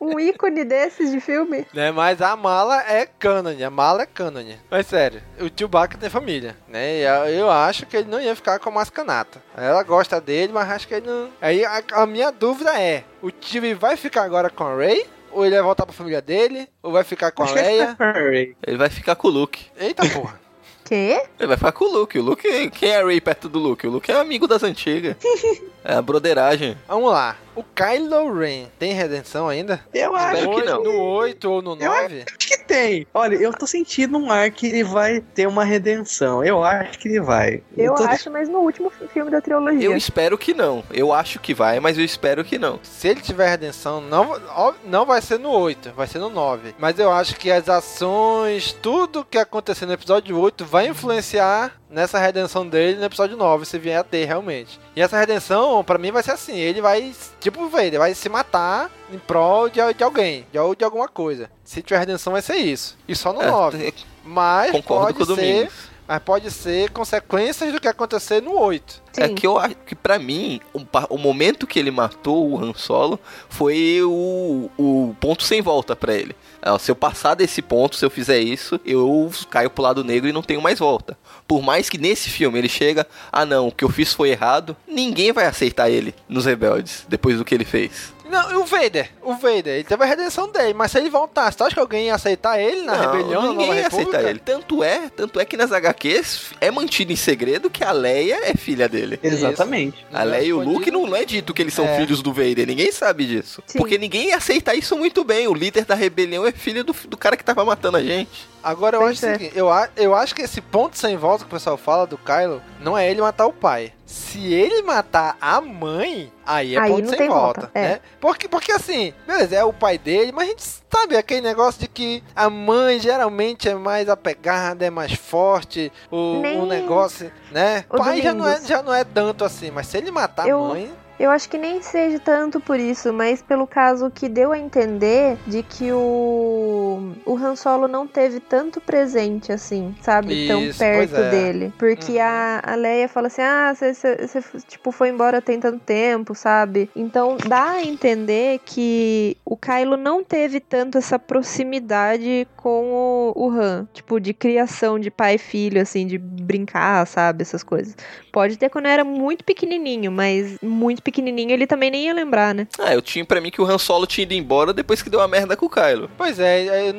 [0.00, 1.66] Um ícone desses de filme.
[1.74, 4.44] Né, mas a mala é canon, a mala é canon.
[4.70, 6.98] Mas sério, o Chewbacca tem família, né?
[7.00, 9.42] E eu- acho que ele não ia ficar com a Mascanata.
[9.56, 11.30] Ela gosta dele, mas acho que ele não...
[11.40, 15.06] Aí a, a minha dúvida é, o Chewie vai ficar agora com a Rey?
[15.34, 16.68] Ou ele vai voltar pra família dele?
[16.82, 17.96] Ou vai ficar com a acho que é Leia?
[17.96, 18.56] Furry.
[18.66, 19.66] Ele vai ficar com o Luke.
[19.76, 20.40] Eita porra.
[20.84, 21.22] Quê?
[21.38, 22.18] Ele vai ficar com o Luke.
[22.18, 23.86] O Luke, quem é Ray perto do Luke?
[23.86, 25.16] O Luke é amigo das antigas.
[25.86, 26.78] É a broderagem.
[26.88, 27.36] Vamos lá.
[27.54, 29.80] O Kylo Ren tem redenção ainda?
[29.92, 30.36] Eu acho.
[30.36, 30.82] Espero que não.
[30.82, 32.24] No 8 ou no Eu 9?
[32.26, 33.06] acho que tem.
[33.14, 36.42] Olha, eu tô sentindo um ar que ele vai ter uma redenção.
[36.44, 37.62] Eu acho que ele vai.
[37.76, 38.04] Eu, tô...
[38.04, 39.84] acho, mas no último filme da trilogia.
[39.84, 40.82] Eu espero que não.
[40.92, 42.80] Eu acho que vai, mas eu espero que não.
[42.82, 44.40] Se ele tiver redenção, não,
[44.84, 46.74] não vai ser no 8, vai ser no 9.
[46.78, 52.18] Mas eu acho que as ações, tudo que acontecer no episódio 8 vai influenciar nessa
[52.18, 54.80] redenção dele no episódio 9, se vier a ter realmente.
[54.96, 58.90] E essa redenção, para mim, vai ser assim: ele vai, tipo, ele vai se matar
[59.12, 61.48] em prol de, de alguém, de, de alguma coisa.
[61.62, 62.98] Se tiver redenção, vai ser isso.
[63.06, 63.94] E só no é, 9.
[64.24, 65.42] Mas Concordo pode com o ser.
[65.42, 69.02] Domingos mas pode ser consequências do que acontecer no 8.
[69.12, 69.22] Sim.
[69.22, 72.74] É que eu acho que para mim, o, o, momento que ele matou o Han
[72.74, 73.18] Solo
[73.48, 76.36] foi o, o ponto sem volta para ele.
[76.60, 80.28] É, se eu passar desse ponto, se eu fizer isso, eu caio pro lado negro
[80.28, 81.16] e não tenho mais volta.
[81.46, 84.76] Por mais que nesse filme ele chega, ah não, o que eu fiz foi errado,
[84.86, 88.14] ninguém vai aceitar ele nos rebeldes depois do que ele fez.
[88.28, 89.10] Não, o Vader.
[89.22, 92.06] O Vader, ele teve a redenção dele, mas se ele voltasse, tu acha que alguém
[92.06, 93.52] ia aceitar ele na não, rebelião?
[93.52, 94.38] Ninguém ia aceitar ele.
[94.38, 98.56] Tanto é, tanto é que nas HQs é mantido em segredo que a Leia é
[98.56, 99.20] filha dele.
[99.22, 99.98] Exatamente.
[99.98, 100.06] Isso.
[100.12, 101.96] A Leia e o Luke não, não é dito que eles são é.
[101.98, 103.62] filhos do Vader, ninguém sabe disso.
[103.66, 103.78] Sim.
[103.78, 105.46] Porque ninguém ia aceitar isso muito bem.
[105.46, 108.53] O líder da rebelião é filho do, do cara que tava matando a gente.
[108.64, 111.76] Agora eu acho, seguinte, eu, eu acho que esse ponto sem volta que o pessoal
[111.76, 113.92] fala do Kylo não é ele matar o pai.
[114.06, 117.60] Se ele matar a mãe, aí é aí ponto sem volta.
[117.60, 117.82] volta é.
[117.82, 118.00] né?
[118.18, 121.88] porque, porque assim, beleza, é o pai dele, mas a gente sabe aquele negócio de
[121.88, 126.60] que a mãe geralmente é mais apegada, é mais forte, o, Nem...
[126.60, 127.84] o negócio, né?
[127.90, 130.64] O pai já não, é, já não é tanto assim, mas se ele matar eu...
[130.64, 131.03] a mãe.
[131.18, 135.36] Eu acho que nem seja tanto por isso, mas pelo caso que deu a entender
[135.46, 140.44] de que o, o Han Solo não teve tanto presente assim, sabe?
[140.44, 141.30] Isso, Tão perto é.
[141.30, 141.72] dele.
[141.78, 142.22] Porque uhum.
[142.22, 146.90] a, a Leia fala assim: ah, você tipo, foi embora tem tanto tempo, sabe?
[146.96, 153.50] Então dá a entender que o Kylo não teve tanto essa proximidade com o, o
[153.50, 153.86] Han.
[153.92, 157.42] Tipo, de criação de pai e filho, assim, de brincar, sabe?
[157.42, 157.96] Essas coisas.
[158.32, 162.66] Pode ter quando era muito pequenininho, mas muito pequenininho ele também nem ia lembrar, né?
[162.78, 165.20] Ah, eu tinha para mim que o Han Solo tinha ido embora depois que deu
[165.20, 166.10] a merda com o Kylo.
[166.16, 166.92] Pois é,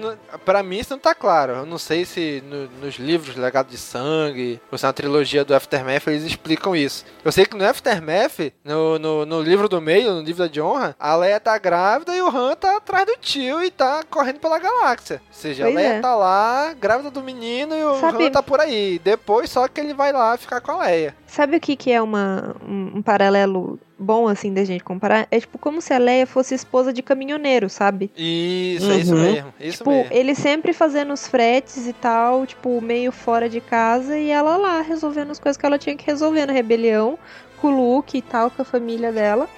[0.46, 1.54] para mim isso não tá claro.
[1.54, 5.56] Eu não sei se no, nos livros Legado de Sangue, ou se na trilogia do
[5.56, 7.04] Aftermath eles explicam isso.
[7.24, 10.96] Eu sei que no Aftermath, no, no, no livro do meio, no livro de honra,
[11.00, 14.60] a Leia tá grávida e o Han tá atrás do tio e tá correndo pela
[14.60, 15.22] galáxia.
[15.28, 16.00] Ou seja, pois a Leia é.
[16.00, 18.28] tá lá, grávida do menino e o Sabe...
[18.28, 19.00] Han tá por aí.
[19.04, 21.16] Depois só que ele vai lá ficar com a Leia.
[21.26, 25.28] Sabe o que, que é uma, um, um paralelo bom, assim, da gente comparar?
[25.32, 28.12] É tipo como se a Leia fosse esposa de caminhoneiro, sabe?
[28.16, 28.92] Isso, uhum.
[28.92, 29.54] é isso mesmo.
[29.60, 30.14] Isso tipo, mesmo.
[30.14, 34.82] ele sempre fazendo os fretes e tal, tipo, meio fora de casa e ela lá
[34.82, 37.18] resolvendo as coisas que ela tinha que resolver na rebelião,
[37.58, 39.50] com o Luke e tal, com a família dela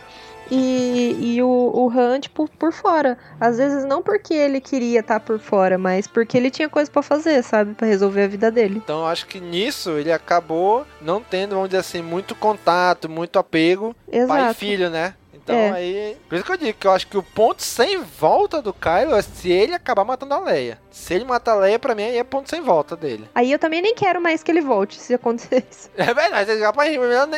[0.52, 3.18] e, e o, o Han, tipo, por fora.
[3.40, 6.90] Às vezes não porque ele queria estar tá por fora, mas porque ele tinha coisa
[6.90, 7.74] para fazer, sabe?
[7.74, 8.82] para resolver a vida dele.
[8.84, 13.38] Então eu acho que nisso ele acabou não tendo, vamos dizer assim, muito contato, muito
[13.40, 14.28] apego Exato.
[14.28, 15.14] pai e filho, né?
[15.48, 15.72] Então é.
[15.72, 16.18] aí.
[16.28, 19.16] Por isso que eu digo que eu acho que o ponto sem volta do Kylo
[19.16, 20.78] é se ele acabar matando a Leia.
[20.92, 23.30] Se ele matar a Leia, pra mim aí é ponto sem volta dele.
[23.34, 25.90] Aí eu também nem quero mais que ele volte, se acontecer isso.
[25.98, 26.92] É verdade, rapaz,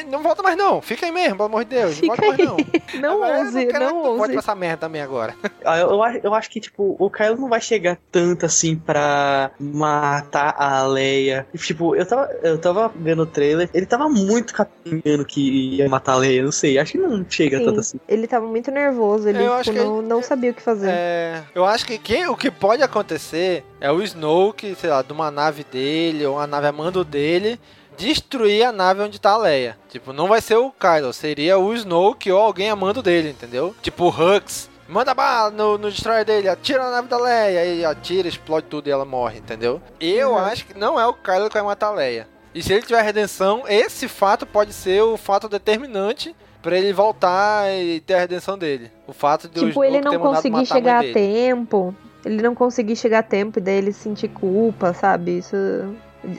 [0.10, 0.82] não volta mais não.
[0.82, 1.96] Fica aí mesmo, pelo amor de Deus.
[1.98, 2.80] Fica não volta mais não.
[3.00, 4.20] Não agora, ouse, não, não ouse.
[4.20, 5.36] Pode essa merda também agora.
[5.66, 9.52] Ah, eu, eu, eu acho que, tipo, o Kylo não vai chegar tanto assim pra
[9.60, 11.46] matar a Leia.
[11.56, 16.14] Tipo, eu tava, eu tava vendo o trailer, ele tava muito capingando que ia matar
[16.14, 16.80] a Leia, não sei.
[16.80, 17.99] Acho que não chega Sim, tanto assim.
[18.08, 20.90] Ele tava muito nervoso, ele tipo, não, não sabia o que fazer.
[20.90, 25.14] É, eu acho que quem, o que pode acontecer é o Snoke, sei lá, de
[25.14, 27.60] uma nave dele, ou uma nave a mando dele,
[27.98, 29.78] destruir a nave onde tá a Leia.
[29.90, 33.76] Tipo, não vai ser o Kylo, seria o Snoke ou alguém a mando dele, entendeu?
[33.82, 34.70] Tipo o Hux.
[34.88, 38.88] Manda bala no, no destroyer dele, atira na nave da Leia, aí atira, explode tudo
[38.88, 39.80] e ela morre, entendeu?
[40.00, 40.38] Eu uhum.
[40.38, 42.28] acho que não é o Kylo que vai matar a Leia.
[42.56, 47.72] E se ele tiver redenção, esse fato pode ser o fato determinante para ele voltar
[47.72, 48.92] e ter a redenção dele.
[49.08, 51.96] O fato de tipo, ele não conseguir chegar a tempo,
[52.26, 55.38] ele não conseguir chegar a tempo e daí ele sentir culpa, sabe?
[55.38, 55.56] Isso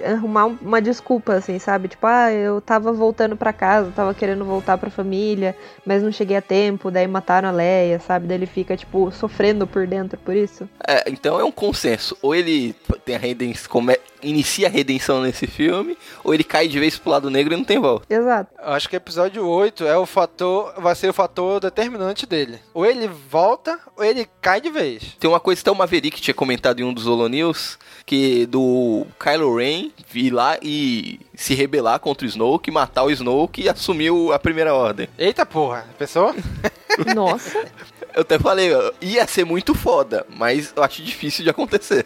[0.05, 1.89] arrumar uma desculpa, assim, sabe?
[1.89, 6.37] Tipo, ah, eu tava voltando para casa, tava querendo voltar pra família, mas não cheguei
[6.37, 8.27] a tempo, daí mataram a Leia, sabe?
[8.27, 10.69] Daí ele fica, tipo, sofrendo por dentro por isso.
[10.87, 12.17] É, então é um consenso.
[12.21, 16.79] Ou ele tem a redenção, come, inicia a redenção nesse filme, ou ele cai de
[16.79, 18.07] vez pro lado negro e não tem volta.
[18.09, 18.51] Exato.
[18.59, 22.59] Eu acho que episódio 8 é o fator, vai ser o fator determinante dele.
[22.75, 25.17] Ou ele volta, ou ele cai de vez.
[25.19, 29.07] Tem uma coisa que o Maverick tinha comentado em um dos Holo News, que do
[29.19, 34.11] Kylo Ren vir lá e se rebelar contra o Snoke, matar o Snoke e assumir
[34.33, 35.09] a primeira ordem.
[35.19, 36.35] Eita porra, pessoa?
[37.15, 37.67] Nossa.
[38.15, 42.05] Eu até falei, ia ser muito foda, mas eu acho difícil de acontecer.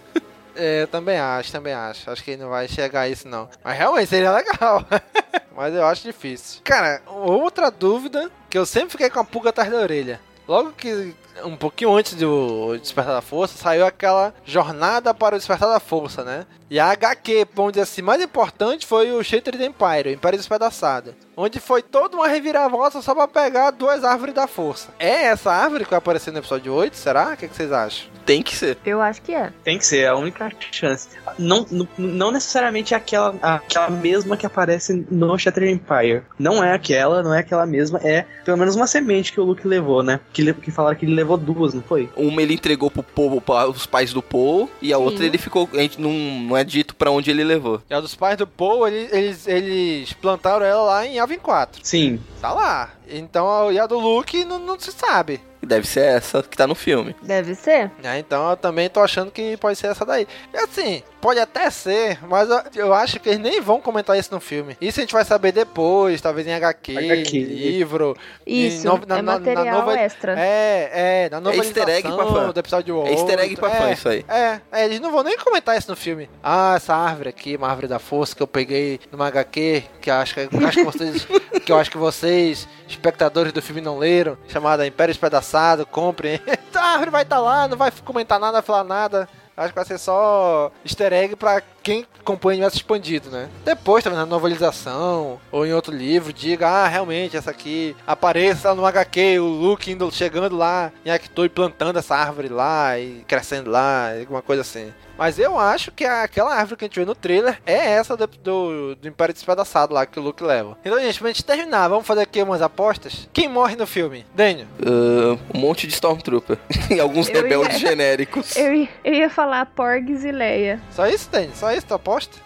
[0.57, 2.11] É, eu também acho, também acho.
[2.11, 3.49] Acho que não vai chegar a isso, não.
[3.63, 4.85] Mas realmente seria legal.
[5.57, 6.61] Mas eu acho difícil.
[6.65, 10.21] Cara, outra dúvida que eu sempre fiquei com a pulga atrás da orelha.
[10.47, 15.68] Logo que um pouquinho antes do Despertar da Força, saiu aquela jornada para o Despertar
[15.68, 16.47] da Força, né?
[16.70, 21.14] E a HQ, vamos dizer assim, mais importante foi o Shattered Empire, o Império Despedaçado.
[21.37, 24.89] Onde foi toda uma reviravolta só pra pegar duas árvores da força.
[24.99, 26.97] É essa árvore que vai aparecer no episódio 8?
[26.97, 27.32] Será?
[27.32, 28.09] O que, que vocês acham?
[28.24, 28.78] Tem que ser.
[28.87, 29.53] Eu acho que é.
[29.62, 31.09] Tem que ser, é a única chance.
[31.39, 36.22] Não, não, não necessariamente aquela, aquela mesma que aparece no Shattered Empire.
[36.39, 39.66] Não é aquela, não é aquela mesma, é pelo menos uma semente que o Luke
[39.66, 40.20] levou, né?
[40.32, 42.09] Que, que falaram que ele levou duas, não foi?
[42.16, 45.03] Uma ele entregou pro povo, para os pais do Paul, e a Sim.
[45.03, 45.68] outra ele ficou.
[45.72, 47.83] A gente não, não é dito pra onde ele levou.
[47.89, 51.81] E a dos pais do Paul, eles, eles, eles plantaram ela lá em Alvin 4.
[51.83, 52.20] Sim.
[52.41, 52.91] Tá lá.
[53.09, 55.41] Então, e a do Luke não, não se sabe.
[55.62, 57.14] Deve ser essa que tá no filme.
[57.22, 57.91] Deve ser.
[58.03, 60.27] É, então eu também tô achando que pode ser essa daí.
[60.53, 64.29] E assim, pode até ser, mas eu, eu acho que eles nem vão comentar isso
[64.31, 64.77] no filme.
[64.79, 67.39] Isso a gente vai saber depois, talvez em HQ, HQ.
[67.45, 68.14] livro.
[68.47, 70.35] Isso, no- é material extra.
[70.39, 70.91] É,
[71.33, 72.51] é, na É easter egg pra fã.
[72.53, 73.09] do episódio 8.
[73.09, 74.22] É easter egg pra fã, é, isso aí.
[74.29, 76.29] É, é, eles não vão nem comentar isso no filme.
[76.43, 80.14] Ah, essa árvore aqui, uma árvore da força que eu peguei numa HQ, que eu
[80.16, 81.27] acho que, eu acho que vocês,
[81.64, 86.39] que eu acho que vocês, espectadores do filme, não leram, chamada Império Espedaçado, comprem.
[86.75, 89.29] Então a árvore vai estar lá, não vai comentar nada, falar nada.
[89.57, 93.49] Acho que vai ser só easter egg pra quem acompanha o universo expandido, né?
[93.64, 98.74] Depois, talvez na novelização ou em outro livro, diga, ah, realmente, essa aqui apareça lá
[98.74, 103.22] no HQ, o Luke indo, chegando lá em Actor e plantando essa árvore lá e
[103.28, 104.93] crescendo lá, alguma coisa assim.
[105.16, 108.26] Mas eu acho que aquela árvore que a gente vê no trailer é essa do,
[108.26, 110.76] do, do Império Despedaçado lá que o Luke leva.
[110.85, 113.28] Então, gente, pra gente terminar, vamos fazer aqui umas apostas.
[113.32, 114.26] Quem morre no filme?
[114.35, 114.66] Daniel.
[114.85, 116.59] Ah, um monte de Stormtrooper.
[116.91, 118.57] e alguns rebeldes ia- genéricos.
[118.59, 120.80] Eu, ia- eu ia falar Porgs e Leia.
[120.91, 121.53] Só isso, Daniel?
[121.55, 122.37] Só isso, tu aposta?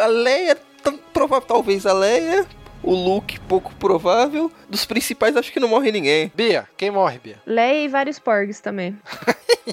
[0.00, 2.46] A Leia, tão provável, talvez a Leia.
[2.82, 4.50] O Luke, pouco provável.
[4.68, 6.32] Dos principais, acho que não morre ninguém.
[6.34, 7.36] Bia, quem morre, Bia?
[7.46, 8.98] Leia e vários Porgs também.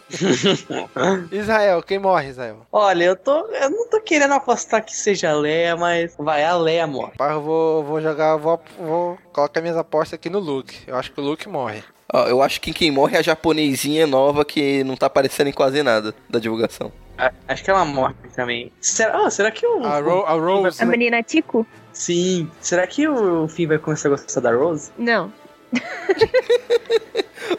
[1.32, 2.68] Israel, quem morre, Israel?
[2.72, 3.48] Olha, eu tô.
[3.48, 7.14] Eu não tô querendo apostar que seja a Leia, mas vai, a Leia morre.
[7.18, 10.78] Pai, eu vou, vou jogar, vou, vou colocar minhas apostas aqui no Luke.
[10.86, 11.84] Eu acho que o Luke morre.
[12.14, 15.54] Ó, eu acho que quem morre é a japonesinha nova que não tá aparecendo em
[15.54, 16.92] quase nada da divulgação.
[17.48, 18.72] Acho que ela morre também.
[18.80, 19.84] Será, ah, será que o.
[19.86, 20.82] A, Ro a Rose.
[20.82, 21.66] A menina Tico?
[21.92, 22.50] Sim.
[22.62, 24.92] Será que o Finn vai começar a gostar da Rose?
[24.98, 25.32] Não.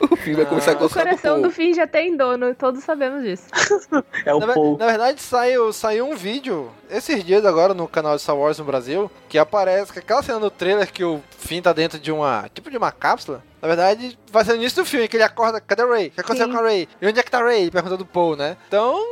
[0.01, 1.43] O filme vai começar a O gostar do coração Paul.
[1.43, 3.45] do Finn já tem dono, todos sabemos disso.
[4.25, 4.77] É o Na, Paul.
[4.79, 8.65] na verdade, saiu, saiu um vídeo esses dias agora no canal de Star Wars no
[8.65, 12.49] Brasil que aparece que aquela cena do trailer que o Finn tá dentro de uma.
[12.55, 13.43] tipo de uma cápsula.
[13.61, 15.61] Na verdade, vai ser no início do filme que ele acorda.
[15.61, 16.07] Cadê a Ray?
[16.09, 16.53] O que aconteceu Sim.
[16.53, 16.89] com a Ray?
[17.01, 17.71] E onde é que tá a Ray?
[17.71, 18.57] Pergunta do Paul, né?
[18.69, 19.03] Então,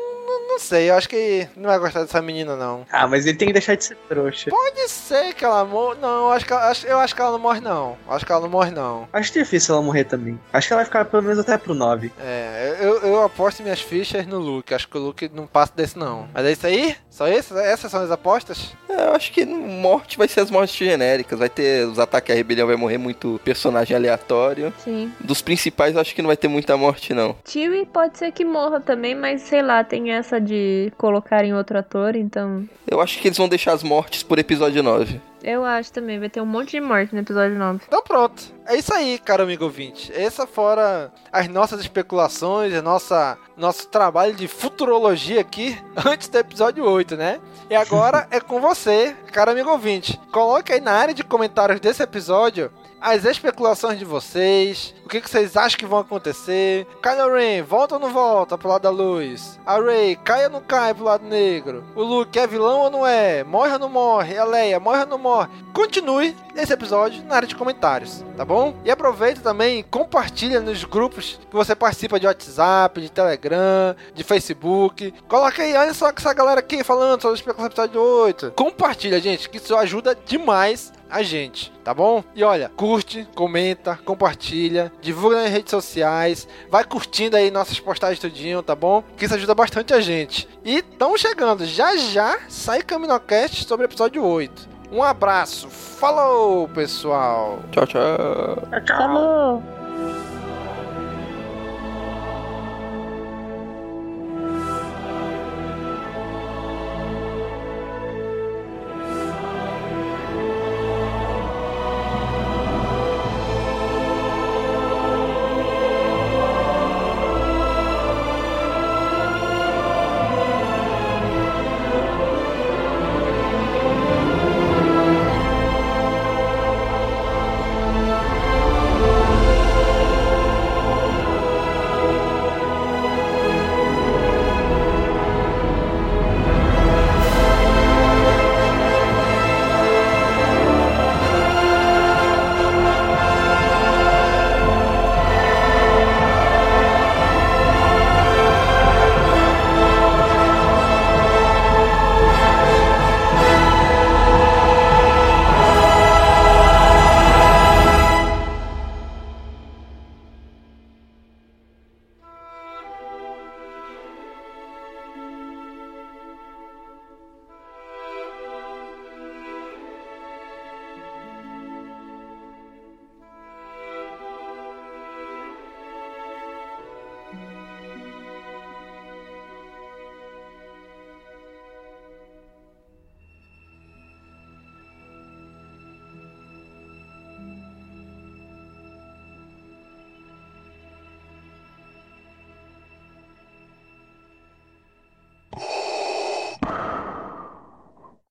[0.58, 0.90] não, não sei.
[0.90, 2.84] Eu acho que não vai gostar dessa menina, não.
[2.92, 4.50] Ah, mas ele tem que deixar de ser trouxa.
[4.50, 5.94] Pode ser que ela morra.
[6.00, 7.96] Não, eu acho que, ela- eu acho que ela não morre, não.
[8.08, 9.08] Acho que ela não morre, não.
[9.12, 10.38] Acho difícil ela morrer também.
[10.52, 12.10] Acho que ela vai ficar pelo menos até pro 9.
[12.20, 14.74] É, eu, eu aposto minhas fichas no Luke.
[14.74, 16.28] Acho que o Luke não passa desse, não.
[16.34, 16.96] Mas é isso aí?
[17.10, 17.56] Só isso?
[17.58, 18.72] Essas são as apostas?
[18.88, 21.38] É, eu acho que morte vai ser as mortes genéricas.
[21.38, 24.72] Vai ter os ataques à rebelião, vai morrer muito personagem aleatório.
[24.78, 25.12] Sim.
[25.20, 27.36] Dos principais, eu acho que não vai ter muita morte, não.
[27.46, 31.78] Chewie pode ser que morra também, mas sei lá, tem essa de colocar em outro
[31.78, 32.68] ator, então.
[32.86, 35.20] Eu acho que eles vão deixar as mortes por episódio 9.
[35.42, 37.80] Eu acho também, vai ter um monte de morte no episódio 9.
[37.86, 38.42] Então pronto.
[38.66, 40.12] É isso aí, caro amigo ouvinte.
[40.12, 46.84] Essa fora as nossas especulações, a nossa nosso trabalho de futurologia aqui antes do episódio
[46.84, 47.40] 8, né?
[47.70, 50.18] E agora é com você, caro amigo ouvinte.
[50.32, 52.70] Coloque aí na área de comentários desse episódio
[53.00, 56.86] as especulações de vocês, o que, que vocês acham que vão acontecer.
[57.02, 59.58] Kylo Ren, volta ou não volta pro lado da luz?
[59.64, 61.84] A Rey, cai ou não cai pro lado negro?
[61.94, 63.44] O Luke é vilão ou não é?
[63.44, 64.36] Morre ou não morre?
[64.36, 65.48] A Leia, morre ou não morre?
[65.72, 68.74] Continue esse episódio na área de comentários, tá bom?
[68.84, 74.24] E aproveita também e compartilha nos grupos que você participa de WhatsApp, de Telegram, de
[74.24, 75.14] Facebook.
[75.28, 78.52] Coloca aí, olha só que essa galera aqui falando sobre o especulação episódio 8.
[78.56, 82.22] Compartilha, gente, que isso ajuda demais a gente, tá bom?
[82.34, 88.62] E olha, curte, comenta, compartilha, divulga nas redes sociais, vai curtindo aí nossas postagens tudinho,
[88.62, 89.02] tá bom?
[89.16, 90.48] Que isso ajuda bastante a gente.
[90.64, 94.68] E estamos chegando, já já sai Caminocast sobre o episódio 8.
[94.90, 97.60] Um abraço, falou pessoal!
[97.70, 98.68] Tchau, tchau.
[98.86, 99.77] Falou!